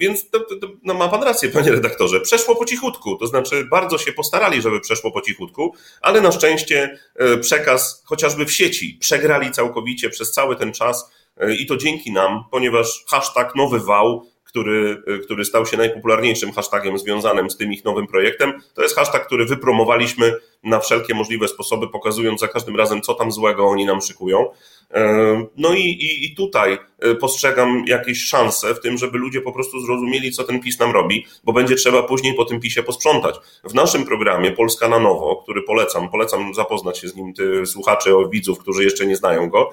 więc 0.00 0.30
to, 0.30 0.40
to, 0.40 0.68
no 0.82 0.94
ma 0.94 1.08
pan 1.08 1.22
rację, 1.22 1.48
panie 1.48 1.70
redaktorze. 1.70 2.20
Przeszło 2.20 2.56
po 2.56 2.64
cichutku, 2.64 3.16
to 3.16 3.26
znaczy 3.26 3.64
bardzo 3.70 3.98
się 3.98 4.12
postarali, 4.12 4.62
żeby 4.62 4.80
przeszło 4.80 5.12
po 5.12 5.20
cichutku, 5.20 5.74
ale 6.00 6.20
na 6.20 6.32
szczęście 6.32 6.98
e, 7.14 7.38
przekaz 7.38 8.02
chociażby 8.06 8.44
w 8.44 8.52
sieci 8.52 8.98
przegrali 9.00 9.50
całkowicie 9.50 10.10
przez 10.10 10.32
cały 10.32 10.56
ten 10.56 10.72
czas 10.72 11.10
E, 11.36 11.54
i 11.54 11.66
to 11.66 11.76
dzięki 11.76 12.12
nam, 12.12 12.44
ponieważ 12.50 13.04
hashtag 13.08 13.54
nowy 13.54 13.80
wał, 13.80 14.26
który, 14.44 15.02
który 15.24 15.44
stał 15.44 15.66
się 15.66 15.76
najpopularniejszym 15.76 16.52
hashtagiem 16.52 16.98
związanym 16.98 17.50
z 17.50 17.56
tym 17.56 17.72
ich 17.72 17.84
nowym 17.84 18.06
projektem, 18.06 18.52
to 18.74 18.82
jest 18.82 18.96
hashtag, 18.96 19.26
który 19.26 19.44
wypromowaliśmy 19.44 20.34
na 20.62 20.80
wszelkie 20.80 21.14
możliwe 21.14 21.48
sposoby, 21.48 21.88
pokazując 21.88 22.40
za 22.40 22.48
każdym 22.48 22.76
razem, 22.76 23.02
co 23.02 23.14
tam 23.14 23.32
złego 23.32 23.66
oni 23.66 23.84
nam 23.84 24.00
szykują. 24.00 24.46
E, 24.90 25.46
no 25.56 25.74
i, 25.74 25.80
i, 25.80 26.24
i 26.24 26.34
tutaj 26.34 26.78
postrzegam 27.20 27.84
jakieś 27.86 28.24
szanse 28.24 28.74
w 28.74 28.80
tym, 28.80 28.98
żeby 28.98 29.18
ludzie 29.18 29.40
po 29.40 29.52
prostu 29.52 29.80
zrozumieli, 29.80 30.32
co 30.32 30.44
ten 30.44 30.60
PiS 30.60 30.78
nam 30.78 30.90
robi, 30.92 31.26
bo 31.44 31.52
będzie 31.52 31.74
trzeba 31.74 32.02
później 32.02 32.34
po 32.34 32.44
tym 32.44 32.60
PiSie 32.60 32.82
posprzątać. 32.82 33.36
W 33.64 33.74
naszym 33.74 34.04
programie 34.04 34.52
Polska 34.52 34.88
na 34.88 34.98
nowo, 34.98 35.36
który 35.36 35.62
polecam, 35.62 36.10
polecam 36.10 36.54
zapoznać 36.54 36.98
się 36.98 37.08
z 37.08 37.16
nim, 37.16 37.34
ty, 37.34 37.66
słuchacze, 37.66 38.10
widzów, 38.30 38.58
którzy 38.58 38.84
jeszcze 38.84 39.06
nie 39.06 39.16
znają 39.16 39.48
go, 39.48 39.70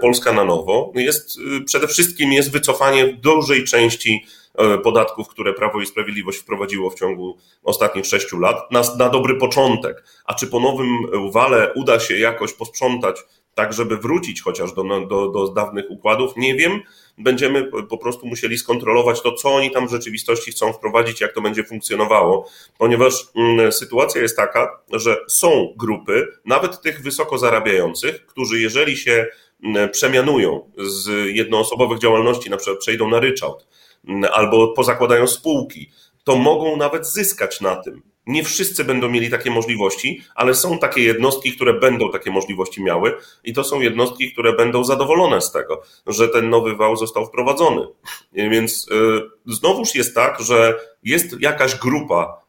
Polska 0.00 0.32
na 0.32 0.44
nowo, 0.44 0.92
jest 0.94 1.38
przede 1.66 1.88
wszystkim 1.88 2.32
jest 2.32 2.52
wycofanie 2.52 3.06
dużej 3.06 3.64
części 3.64 4.24
E, 4.24 4.43
podatków, 4.82 5.28
które 5.28 5.52
Prawo 5.52 5.80
i 5.80 5.86
Sprawiedliwość 5.86 6.38
wprowadziło 6.38 6.90
w 6.90 6.94
ciągu 6.94 7.38
ostatnich 7.62 8.06
sześciu 8.06 8.38
lat, 8.38 8.72
na, 8.72 8.82
na 8.98 9.08
dobry 9.08 9.36
początek. 9.36 10.04
A 10.24 10.34
czy 10.34 10.46
po 10.46 10.60
nowym 10.60 10.88
wale 11.32 11.72
uda 11.74 12.00
się 12.00 12.18
jakoś 12.18 12.52
posprzątać, 12.52 13.24
tak 13.54 13.72
żeby 13.72 13.96
wrócić 13.96 14.42
chociaż 14.42 14.72
do, 14.72 15.06
do, 15.06 15.28
do 15.28 15.48
dawnych 15.48 15.90
układów, 15.90 16.36
nie 16.36 16.54
wiem. 16.54 16.80
Będziemy 17.18 17.70
po 17.88 17.98
prostu 17.98 18.26
musieli 18.26 18.58
skontrolować 18.58 19.22
to, 19.22 19.32
co 19.32 19.54
oni 19.54 19.70
tam 19.70 19.88
w 19.88 19.90
rzeczywistości 19.90 20.50
chcą 20.50 20.72
wprowadzić, 20.72 21.20
jak 21.20 21.32
to 21.32 21.40
będzie 21.40 21.64
funkcjonowało, 21.64 22.48
ponieważ 22.78 23.28
mm, 23.36 23.72
sytuacja 23.72 24.22
jest 24.22 24.36
taka, 24.36 24.80
że 24.92 25.16
są 25.28 25.74
grupy, 25.76 26.28
nawet 26.44 26.82
tych 26.82 27.02
wysoko 27.02 27.38
zarabiających, 27.38 28.26
którzy 28.26 28.60
jeżeli 28.60 28.96
się 28.96 29.26
mm, 29.64 29.90
przemianują 29.90 30.70
z 30.78 31.08
jednoosobowych 31.36 31.98
działalności, 31.98 32.50
na 32.50 32.56
przykład 32.56 32.78
przejdą 32.78 33.08
na 33.08 33.20
ryczałt, 33.20 33.66
albo 34.32 34.68
pozakładają 34.68 35.26
spółki, 35.26 35.90
to 36.24 36.36
mogą 36.36 36.76
nawet 36.76 37.06
zyskać 37.06 37.60
na 37.60 37.76
tym. 37.76 38.02
Nie 38.26 38.44
wszyscy 38.44 38.84
będą 38.84 39.08
mieli 39.08 39.30
takie 39.30 39.50
możliwości, 39.50 40.22
ale 40.34 40.54
są 40.54 40.78
takie 40.78 41.02
jednostki, 41.02 41.52
które 41.52 41.74
będą 41.74 42.10
takie 42.10 42.30
możliwości 42.30 42.82
miały, 42.82 43.16
i 43.44 43.52
to 43.52 43.64
są 43.64 43.80
jednostki, 43.80 44.32
które 44.32 44.52
będą 44.52 44.84
zadowolone 44.84 45.40
z 45.40 45.52
tego, 45.52 45.82
że 46.06 46.28
ten 46.28 46.50
nowy 46.50 46.76
wał 46.76 46.96
został 46.96 47.26
wprowadzony. 47.26 47.86
Więc 48.32 48.86
yy, 48.90 49.30
znowuż 49.46 49.94
jest 49.94 50.14
tak, 50.14 50.40
że 50.40 50.74
jest 51.02 51.40
jakaś 51.40 51.76
grupa 51.76 52.43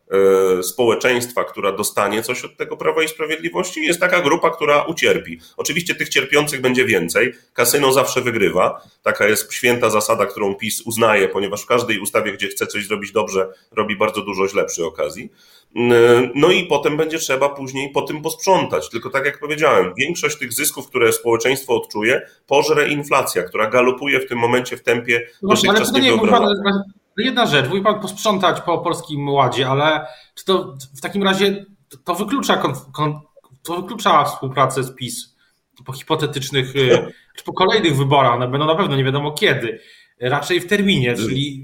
społeczeństwa, 0.61 1.43
która 1.43 1.71
dostanie 1.71 2.23
coś 2.23 2.45
od 2.45 2.57
tego 2.57 2.77
Prawa 2.77 3.03
i 3.03 3.07
Sprawiedliwości, 3.07 3.85
jest 3.85 3.99
taka 3.99 4.21
grupa, 4.21 4.49
która 4.49 4.83
ucierpi. 4.83 5.39
Oczywiście 5.57 5.95
tych 5.95 6.09
cierpiących 6.09 6.61
będzie 6.61 6.85
więcej. 6.85 7.33
Kasyno 7.53 7.93
zawsze 7.93 8.21
wygrywa. 8.21 8.81
Taka 9.03 9.27
jest 9.27 9.53
święta 9.53 9.89
zasada, 9.89 10.25
którą 10.25 10.55
PiS 10.55 10.81
uznaje, 10.81 11.27
ponieważ 11.27 11.61
w 11.61 11.65
każdej 11.65 11.99
ustawie, 11.99 12.33
gdzie 12.33 12.47
chce 12.47 12.67
coś 12.67 12.87
zrobić 12.87 13.11
dobrze, 13.11 13.53
robi 13.71 13.95
bardzo 13.95 14.21
dużo 14.21 14.47
źle 14.47 14.65
przy 14.65 14.85
okazji. 14.85 15.29
E, 15.75 16.29
no 16.35 16.51
i 16.51 16.65
potem 16.65 16.97
będzie 16.97 17.17
trzeba 17.17 17.49
później 17.49 17.89
po 17.89 18.01
tym 18.01 18.21
posprzątać. 18.21 18.89
Tylko 18.89 19.09
tak 19.09 19.25
jak 19.25 19.39
powiedziałem, 19.39 19.93
większość 19.97 20.37
tych 20.37 20.53
zysków, 20.53 20.87
które 20.87 21.13
społeczeństwo 21.13 21.75
odczuje, 21.75 22.21
pożre 22.47 22.89
inflacja, 22.89 23.43
która 23.43 23.69
galopuje 23.69 24.19
w 24.19 24.27
tym 24.27 24.37
momencie 24.37 24.77
w 24.77 24.83
tempie 24.83 25.27
no, 25.41 25.49
dotychczas. 25.49 25.91
Jedna 27.17 27.45
rzecz, 27.45 27.69
mówi 27.69 27.81
pan 27.81 27.99
posprzątać 27.99 28.61
po 28.61 28.77
polskim 28.77 29.29
ładzie, 29.29 29.67
ale 29.67 30.07
czy 30.35 30.45
to 30.45 30.75
w 30.97 31.01
takim 31.01 31.23
razie 31.23 31.65
to 32.03 32.15
wyklucza, 32.15 32.63
to 33.63 33.81
wyklucza 33.81 34.23
współpracę 34.23 34.83
z 34.83 34.95
PiS 34.95 35.35
po 35.85 35.93
hipotetycznych, 35.93 36.73
czy 37.37 37.43
po 37.43 37.53
kolejnych 37.53 37.97
wyborach, 37.97 38.33
one 38.33 38.47
będą 38.47 38.67
na 38.67 38.75
pewno 38.75 38.95
nie 38.95 39.03
wiadomo 39.03 39.31
kiedy, 39.31 39.79
raczej 40.19 40.59
w 40.59 40.67
terminie, 40.67 41.15
czyli 41.15 41.63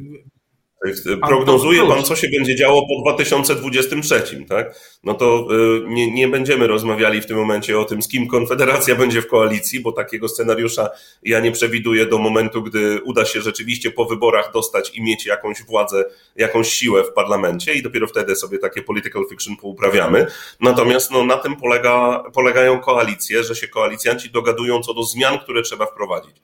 Prognozuje 1.27 1.87
pan, 1.87 2.03
co 2.03 2.15
się 2.15 2.27
będzie 2.29 2.55
działo 2.55 2.81
po 2.87 3.01
2023, 3.01 4.45
tak? 4.49 4.75
No 5.03 5.13
to 5.13 5.47
y, 5.51 5.87
nie, 5.87 6.11
nie 6.11 6.27
będziemy 6.27 6.67
rozmawiali 6.67 7.21
w 7.21 7.25
tym 7.25 7.37
momencie 7.37 7.79
o 7.79 7.85
tym, 7.85 8.01
z 8.01 8.07
kim 8.07 8.27
Konfederacja 8.27 8.95
będzie 9.01 9.21
w 9.21 9.27
koalicji, 9.27 9.79
bo 9.79 9.91
takiego 9.91 10.27
scenariusza 10.27 10.89
ja 11.23 11.39
nie 11.39 11.51
przewiduję 11.51 12.05
do 12.05 12.17
momentu, 12.17 12.61
gdy 12.61 13.01
uda 13.03 13.25
się 13.25 13.41
rzeczywiście 13.41 13.91
po 13.91 14.05
wyborach 14.05 14.51
dostać 14.53 14.95
i 14.95 15.01
mieć 15.01 15.25
jakąś 15.25 15.63
władzę, 15.63 16.05
jakąś 16.35 16.73
siłę 16.73 17.03
w 17.03 17.13
parlamencie 17.13 17.73
i 17.73 17.81
dopiero 17.81 18.07
wtedy 18.07 18.35
sobie 18.35 18.57
takie 18.57 18.81
political 18.81 19.23
fiction 19.29 19.55
pouprawiamy. 19.55 20.27
Natomiast 20.59 21.11
no, 21.11 21.25
na 21.25 21.37
tym 21.37 21.55
polega, 21.55 22.23
polegają 22.33 22.79
koalicje, 22.79 23.43
że 23.43 23.55
się 23.55 23.67
koalicjanci 23.67 24.29
dogadują 24.29 24.81
co 24.81 24.93
do 24.93 25.03
zmian, 25.03 25.39
które 25.39 25.61
trzeba 25.61 25.85
wprowadzić. 25.85 26.35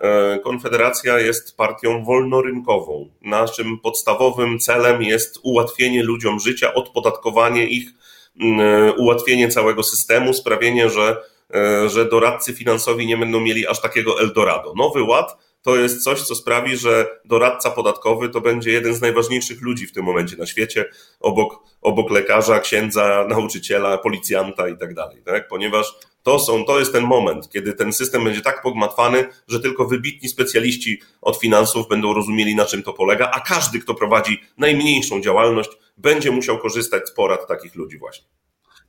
E, 0.00 0.38
Konfederacja 0.38 1.18
jest 1.18 1.56
partią 1.56 2.04
wolnorynkową. 2.04 3.08
Naszym 3.22 3.78
podstawowym 3.78 4.58
celem 4.58 5.02
jest 5.02 5.38
ułatwienie 5.42 6.02
ludziom 6.02 6.40
życia, 6.40 6.74
odpodatkowanie 6.74 7.66
ich, 7.66 7.88
e, 8.40 8.92
ułatwienie 8.92 9.48
całego 9.48 9.82
systemu, 9.82 10.34
sprawienie, 10.34 10.90
że, 10.90 11.16
e, 11.54 11.88
że 11.88 12.08
doradcy 12.08 12.54
finansowi 12.54 13.06
nie 13.06 13.16
będą 13.16 13.40
mieli 13.40 13.66
aż 13.66 13.80
takiego 13.80 14.20
Eldorado. 14.20 14.74
Nowy 14.76 15.02
Ład 15.02 15.36
to 15.62 15.76
jest 15.76 16.04
coś, 16.04 16.22
co 16.22 16.34
sprawi, 16.34 16.76
że 16.76 17.06
doradca 17.24 17.70
podatkowy 17.70 18.28
to 18.28 18.40
będzie 18.40 18.72
jeden 18.72 18.94
z 18.94 19.00
najważniejszych 19.00 19.62
ludzi 19.62 19.86
w 19.86 19.92
tym 19.92 20.04
momencie 20.04 20.36
na 20.36 20.46
świecie, 20.46 20.84
obok, 21.20 21.58
obok 21.82 22.10
lekarza, 22.10 22.60
księdza, 22.60 23.26
nauczyciela, 23.28 23.98
policjanta 23.98 24.68
i 24.68 24.76
tak 24.76 24.94
dalej, 24.94 25.22
tak? 25.24 25.48
ponieważ 25.48 25.94
to, 26.22 26.38
są, 26.38 26.64
to 26.64 26.78
jest 26.78 26.92
ten 26.92 27.04
moment, 27.04 27.48
kiedy 27.48 27.72
ten 27.72 27.92
system 27.92 28.24
będzie 28.24 28.40
tak 28.40 28.62
pogmatwany, 28.62 29.28
że 29.48 29.60
tylko 29.60 29.84
wybitni 29.84 30.28
specjaliści 30.28 31.00
od 31.20 31.36
finansów 31.36 31.88
będą 31.88 32.14
rozumieli, 32.14 32.54
na 32.54 32.64
czym 32.64 32.82
to 32.82 32.92
polega, 32.92 33.30
a 33.30 33.40
każdy, 33.40 33.78
kto 33.78 33.94
prowadzi 33.94 34.40
najmniejszą 34.58 35.20
działalność, 35.20 35.70
będzie 35.96 36.30
musiał 36.30 36.58
korzystać 36.58 37.08
z 37.08 37.12
porad 37.12 37.48
takich 37.48 37.74
ludzi 37.74 37.98
właśnie. 37.98 38.26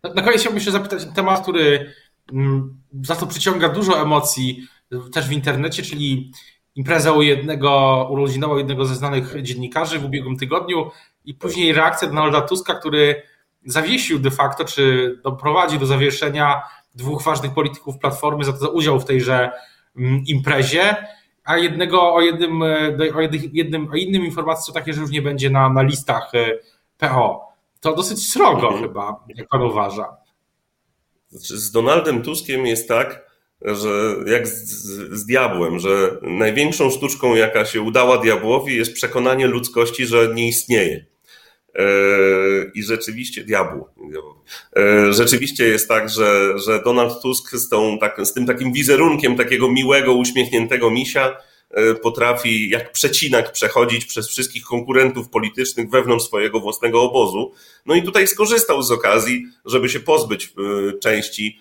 Na, 0.03 0.21
koniec 0.21 0.41
chciałbym 0.41 0.61
się 0.61 0.71
zapytać 0.71 1.05
temat, 1.15 1.41
który 1.41 1.93
mm, 2.33 2.81
za 3.01 3.15
to 3.15 3.27
przyciąga 3.27 3.69
dużo 3.69 4.01
emocji 4.01 4.67
też 5.13 5.27
w 5.27 5.31
internecie, 5.31 5.83
czyli 5.83 6.31
impreza 6.75 7.11
u 7.11 7.21
jednego, 7.21 8.07
urodzinowa 8.11 8.57
jednego 8.57 8.85
ze 8.85 8.95
znanych 8.95 9.41
dziennikarzy 9.41 9.99
w 9.99 10.05
ubiegłym 10.05 10.37
tygodniu 10.37 10.91
i 11.25 11.33
później 11.33 11.73
reakcja 11.73 12.07
Donalda 12.07 12.41
Tuska, 12.41 12.75
który 12.75 13.21
zawiesił 13.65 14.19
de 14.19 14.31
facto, 14.31 14.65
czy 14.65 15.15
doprowadzi 15.23 15.79
do 15.79 15.85
zawieszenia 15.85 16.61
dwóch 16.95 17.23
ważnych 17.23 17.53
polityków 17.53 17.97
Platformy 17.97 18.43
za, 18.43 18.53
to, 18.53 18.59
za 18.59 18.67
udział 18.67 18.99
w 18.99 19.05
tejże 19.05 19.51
mm, 19.97 20.23
imprezie, 20.27 20.95
a 21.43 21.57
jednego 21.57 22.13
o 22.13 22.21
jednym, 22.21 22.63
e, 22.63 22.97
o 23.15 23.21
jednym, 23.53 23.91
o 23.91 23.95
innym 23.95 24.25
informacji 24.25 24.65
są 24.65 24.73
takie, 24.73 24.93
że 24.93 25.01
już 25.01 25.11
nie 25.11 25.21
będzie 25.21 25.49
na, 25.49 25.69
na 25.69 25.81
listach 25.81 26.31
e, 26.33 26.59
PO. 26.97 27.53
To 27.79 27.95
dosyć 27.95 28.29
srogo 28.29 28.67
mhm. 28.67 28.81
chyba, 28.81 29.23
jak 29.35 29.47
pan 29.47 29.61
uważa. 29.61 30.17
Znaczy, 31.29 31.57
z 31.57 31.71
Donaldem 31.71 32.21
Tuskiem 32.21 32.65
jest 32.65 32.87
tak, 32.87 33.33
że 33.61 34.15
jak 34.25 34.47
z, 34.47 34.51
z, 35.11 35.25
diabłem, 35.25 35.79
że 35.79 36.17
największą 36.21 36.89
sztuczką, 36.89 37.35
jaka 37.35 37.65
się 37.65 37.81
udała 37.81 38.17
diabłowi, 38.17 38.75
jest 38.75 38.93
przekonanie 38.93 39.47
ludzkości, 39.47 40.05
że 40.05 40.31
nie 40.33 40.47
istnieje. 40.47 41.05
E, 41.75 41.85
I 42.75 42.83
rzeczywiście 42.83 43.43
diabłu. 43.43 43.87
E, 44.75 45.13
rzeczywiście 45.13 45.67
jest 45.67 45.87
tak, 45.87 46.09
że, 46.09 46.59
że 46.59 46.83
Donald 46.83 47.21
Tusk 47.21 47.55
z, 47.55 47.69
tą, 47.69 47.97
tak, 47.99 48.17
z 48.23 48.33
tym 48.33 48.45
takim 48.45 48.73
wizerunkiem 48.73 49.35
takiego 49.35 49.71
miłego, 49.71 50.13
uśmiechniętego 50.13 50.91
misia 50.91 51.37
e, 51.71 51.95
potrafi 51.95 52.69
jak 52.69 52.91
przecinak 52.91 53.51
przechodzić 53.51 54.05
przez 54.05 54.27
wszystkich 54.27 54.63
konkurentów 54.63 55.29
politycznych 55.29 55.89
wewnątrz 55.89 56.25
swojego 56.25 56.59
własnego 56.59 57.01
obozu. 57.01 57.51
No 57.85 57.95
i 57.95 58.03
tutaj 58.03 58.27
skorzystał 58.27 58.83
z 58.83 58.91
okazji, 58.91 59.45
żeby 59.65 59.89
się 59.89 59.99
pozbyć 59.99 60.53
części 61.01 61.59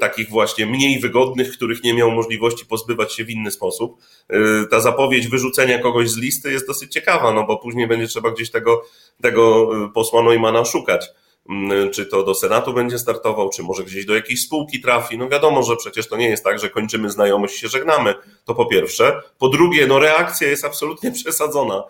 takich 0.00 0.28
właśnie 0.28 0.66
mniej 0.66 1.00
wygodnych, 1.00 1.52
których 1.52 1.82
nie 1.84 1.94
miał 1.94 2.10
możliwości 2.10 2.66
pozbywać 2.66 3.14
się 3.14 3.24
w 3.24 3.30
inny 3.30 3.50
sposób. 3.50 4.00
E, 4.28 4.66
ta 4.70 4.80
zapowiedź 4.80 5.28
wyrzucenia 5.28 5.78
kogoś 5.78 6.10
z 6.10 6.16
listy 6.16 6.52
jest 6.52 6.66
dosyć 6.66 6.92
ciekawa, 6.92 7.32
no 7.32 7.46
bo 7.46 7.56
później 7.56 7.86
będzie 7.86 8.06
trzeba 8.06 8.30
gdzieś 8.30 8.50
tego, 8.50 8.82
tego 9.22 9.70
e, 9.84 9.88
posła 9.88 10.22
Neumana 10.22 10.64
szukać. 10.64 11.06
Mm, 11.48 11.90
czy 11.90 12.06
to 12.06 12.22
do 12.22 12.34
Senatu 12.34 12.72
będzie 12.72 12.98
startował, 12.98 13.50
czy 13.50 13.62
może 13.62 13.84
gdzieś 13.84 14.06
do 14.06 14.14
jakiejś 14.14 14.42
spółki 14.42 14.80
trafi. 14.80 15.18
No 15.18 15.28
wiadomo, 15.28 15.62
że 15.62 15.76
przecież 15.76 16.08
to 16.08 16.16
nie 16.16 16.28
jest 16.28 16.44
tak, 16.44 16.58
że 16.58 16.70
kończymy 16.70 17.10
znajomość 17.10 17.60
się 17.60 17.68
żegnamy. 17.68 18.14
To 18.44 18.54
po 18.54 18.66
pierwsze. 18.66 19.20
Po 19.38 19.48
drugie, 19.48 19.86
no 19.86 19.98
reakcja 19.98 20.48
jest 20.48 20.64
absolutnie 20.64 21.12
przesadzona. 21.22 21.82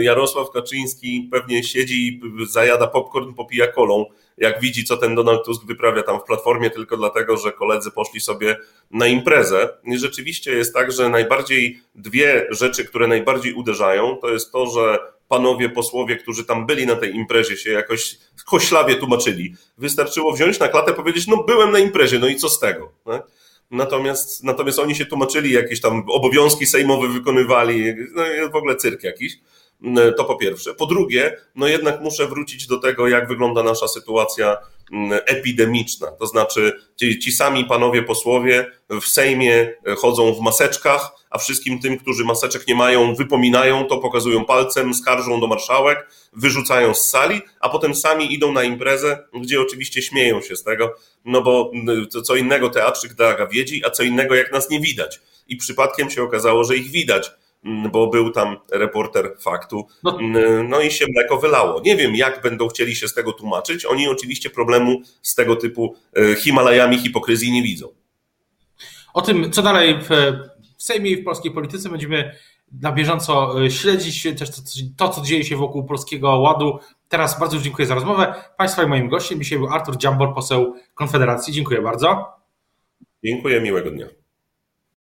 Jarosław 0.00 0.50
Kaczyński 0.50 1.28
pewnie 1.32 1.64
siedzi 1.64 2.20
zajada 2.48 2.86
popcorn, 2.86 3.34
popija 3.34 3.66
kolą 3.66 4.04
jak 4.38 4.60
widzi, 4.60 4.84
co 4.84 4.96
ten 4.96 5.14
Donald 5.14 5.44
Tusk 5.44 5.66
wyprawia 5.66 6.02
tam 6.02 6.20
w 6.20 6.24
platformie, 6.24 6.70
tylko 6.70 6.96
dlatego, 6.96 7.36
że 7.36 7.52
koledzy 7.52 7.90
poszli 7.90 8.20
sobie 8.20 8.56
na 8.90 9.06
imprezę. 9.06 9.68
I 9.84 9.98
rzeczywiście 9.98 10.52
jest 10.52 10.74
tak, 10.74 10.92
że 10.92 11.08
najbardziej 11.08 11.80
dwie 11.94 12.46
rzeczy, 12.50 12.84
które 12.84 13.06
najbardziej 13.06 13.52
uderzają, 13.52 14.16
to 14.16 14.30
jest 14.30 14.52
to, 14.52 14.66
że 14.66 14.98
panowie 15.28 15.68
posłowie, 15.68 16.16
którzy 16.16 16.44
tam 16.44 16.66
byli 16.66 16.86
na 16.86 16.96
tej 16.96 17.14
imprezie, 17.14 17.56
się 17.56 17.70
jakoś 17.70 18.18
koślawie 18.46 18.94
tłumaczyli. 18.94 19.54
Wystarczyło 19.78 20.32
wziąć 20.32 20.58
na 20.58 20.68
klatę, 20.68 20.92
powiedzieć, 20.92 21.26
no 21.26 21.44
byłem 21.44 21.72
na 21.72 21.78
imprezie, 21.78 22.18
no 22.18 22.28
i 22.28 22.36
co 22.36 22.48
z 22.48 22.58
tego? 22.60 22.92
Tak? 23.04 23.22
Natomiast, 23.70 24.44
natomiast 24.44 24.78
oni 24.78 24.94
się 24.94 25.06
tłumaczyli, 25.06 25.52
jakieś 25.52 25.80
tam 25.80 26.04
obowiązki 26.08 26.66
sejmowe 26.66 27.08
wykonywali, 27.08 27.94
no 28.14 28.22
w 28.52 28.56
ogóle 28.56 28.76
cyrk 28.76 29.04
jakiś. 29.04 29.32
To 30.16 30.24
po 30.24 30.36
pierwsze. 30.36 30.74
Po 30.74 30.86
drugie, 30.86 31.36
no 31.54 31.68
jednak 31.68 32.00
muszę 32.00 32.26
wrócić 32.26 32.66
do 32.66 32.78
tego, 32.78 33.08
jak 33.08 33.28
wygląda 33.28 33.62
nasza 33.62 33.88
sytuacja 33.88 34.56
epidemiczna. 35.26 36.06
To 36.06 36.26
znaczy, 36.26 36.72
ci, 36.96 37.18
ci 37.18 37.32
sami 37.32 37.64
panowie 37.64 38.02
posłowie 38.02 38.70
w 39.00 39.04
Sejmie 39.04 39.74
e, 39.86 39.94
chodzą 39.94 40.34
w 40.34 40.40
maseczkach, 40.40 41.10
a 41.30 41.38
wszystkim 41.38 41.80
tym, 41.80 41.98
którzy 41.98 42.24
maseczek 42.24 42.68
nie 42.68 42.74
mają, 42.74 43.14
wypominają 43.14 43.84
to, 43.84 43.98
pokazują 43.98 44.44
palcem, 44.44 44.94
skarżą 44.94 45.40
do 45.40 45.46
marszałek, 45.46 46.10
wyrzucają 46.32 46.94
z 46.94 47.08
sali, 47.08 47.40
a 47.60 47.68
potem 47.68 47.94
sami 47.94 48.34
idą 48.34 48.52
na 48.52 48.62
imprezę, 48.62 49.24
gdzie 49.40 49.60
oczywiście 49.60 50.02
śmieją 50.02 50.42
się 50.42 50.56
z 50.56 50.64
tego, 50.64 50.94
no 51.24 51.42
bo 51.42 51.72
to 52.12 52.22
co 52.22 52.36
innego 52.36 52.70
teatrzyk 52.70 53.14
Daga 53.14 53.46
wiedzi, 53.46 53.82
a 53.86 53.90
co 53.90 54.02
innego 54.02 54.34
jak 54.34 54.52
nas 54.52 54.70
nie 54.70 54.80
widać. 54.80 55.20
I 55.48 55.56
przypadkiem 55.56 56.10
się 56.10 56.22
okazało, 56.22 56.64
że 56.64 56.76
ich 56.76 56.90
widać 56.90 57.30
bo 57.64 58.06
był 58.06 58.30
tam 58.30 58.56
reporter 58.72 59.36
faktu, 59.40 59.86
no. 60.02 60.20
Mm, 60.20 60.68
no 60.68 60.80
i 60.80 60.90
się 60.90 61.06
mleko 61.14 61.38
wylało. 61.38 61.80
Nie 61.80 61.96
wiem, 61.96 62.16
jak 62.16 62.42
będą 62.42 62.68
chcieli 62.68 62.96
się 62.96 63.08
z 63.08 63.14
tego 63.14 63.32
tłumaczyć. 63.32 63.84
Oni 63.84 64.08
oczywiście 64.08 64.50
problemu 64.50 65.00
z 65.22 65.34
tego 65.34 65.56
typu 65.56 65.94
e, 66.16 66.34
Himalajami 66.34 66.98
hipokryzji 66.98 67.52
nie 67.52 67.62
widzą. 67.62 67.88
O 69.14 69.22
tym, 69.22 69.52
co 69.52 69.62
dalej 69.62 69.98
w 70.02 70.32
Sejmie 70.78 71.10
i 71.10 71.16
w 71.16 71.24
polskiej 71.24 71.52
polityce 71.52 71.88
będziemy 71.88 72.34
na 72.72 72.92
bieżąco 72.92 73.64
e, 73.64 73.70
śledzić 73.70 74.22
też 74.22 74.50
to, 74.50 74.62
to, 74.96 75.08
co 75.08 75.20
dzieje 75.20 75.44
się 75.44 75.56
wokół 75.56 75.84
Polskiego 75.84 76.38
Ładu. 76.38 76.78
Teraz 77.08 77.40
bardzo 77.40 77.58
dziękuję 77.58 77.86
za 77.86 77.94
rozmowę. 77.94 78.34
Państwa 78.56 78.82
i 78.82 78.86
moim 78.86 79.08
gościem 79.08 79.38
dzisiaj 79.42 79.58
był 79.58 79.68
Artur 79.68 79.96
Dziambor, 79.96 80.34
poseł 80.34 80.74
Konfederacji. 80.94 81.52
Dziękuję 81.52 81.82
bardzo. 81.82 82.26
Dziękuję, 83.24 83.60
miłego 83.60 83.90
dnia. 83.90 84.17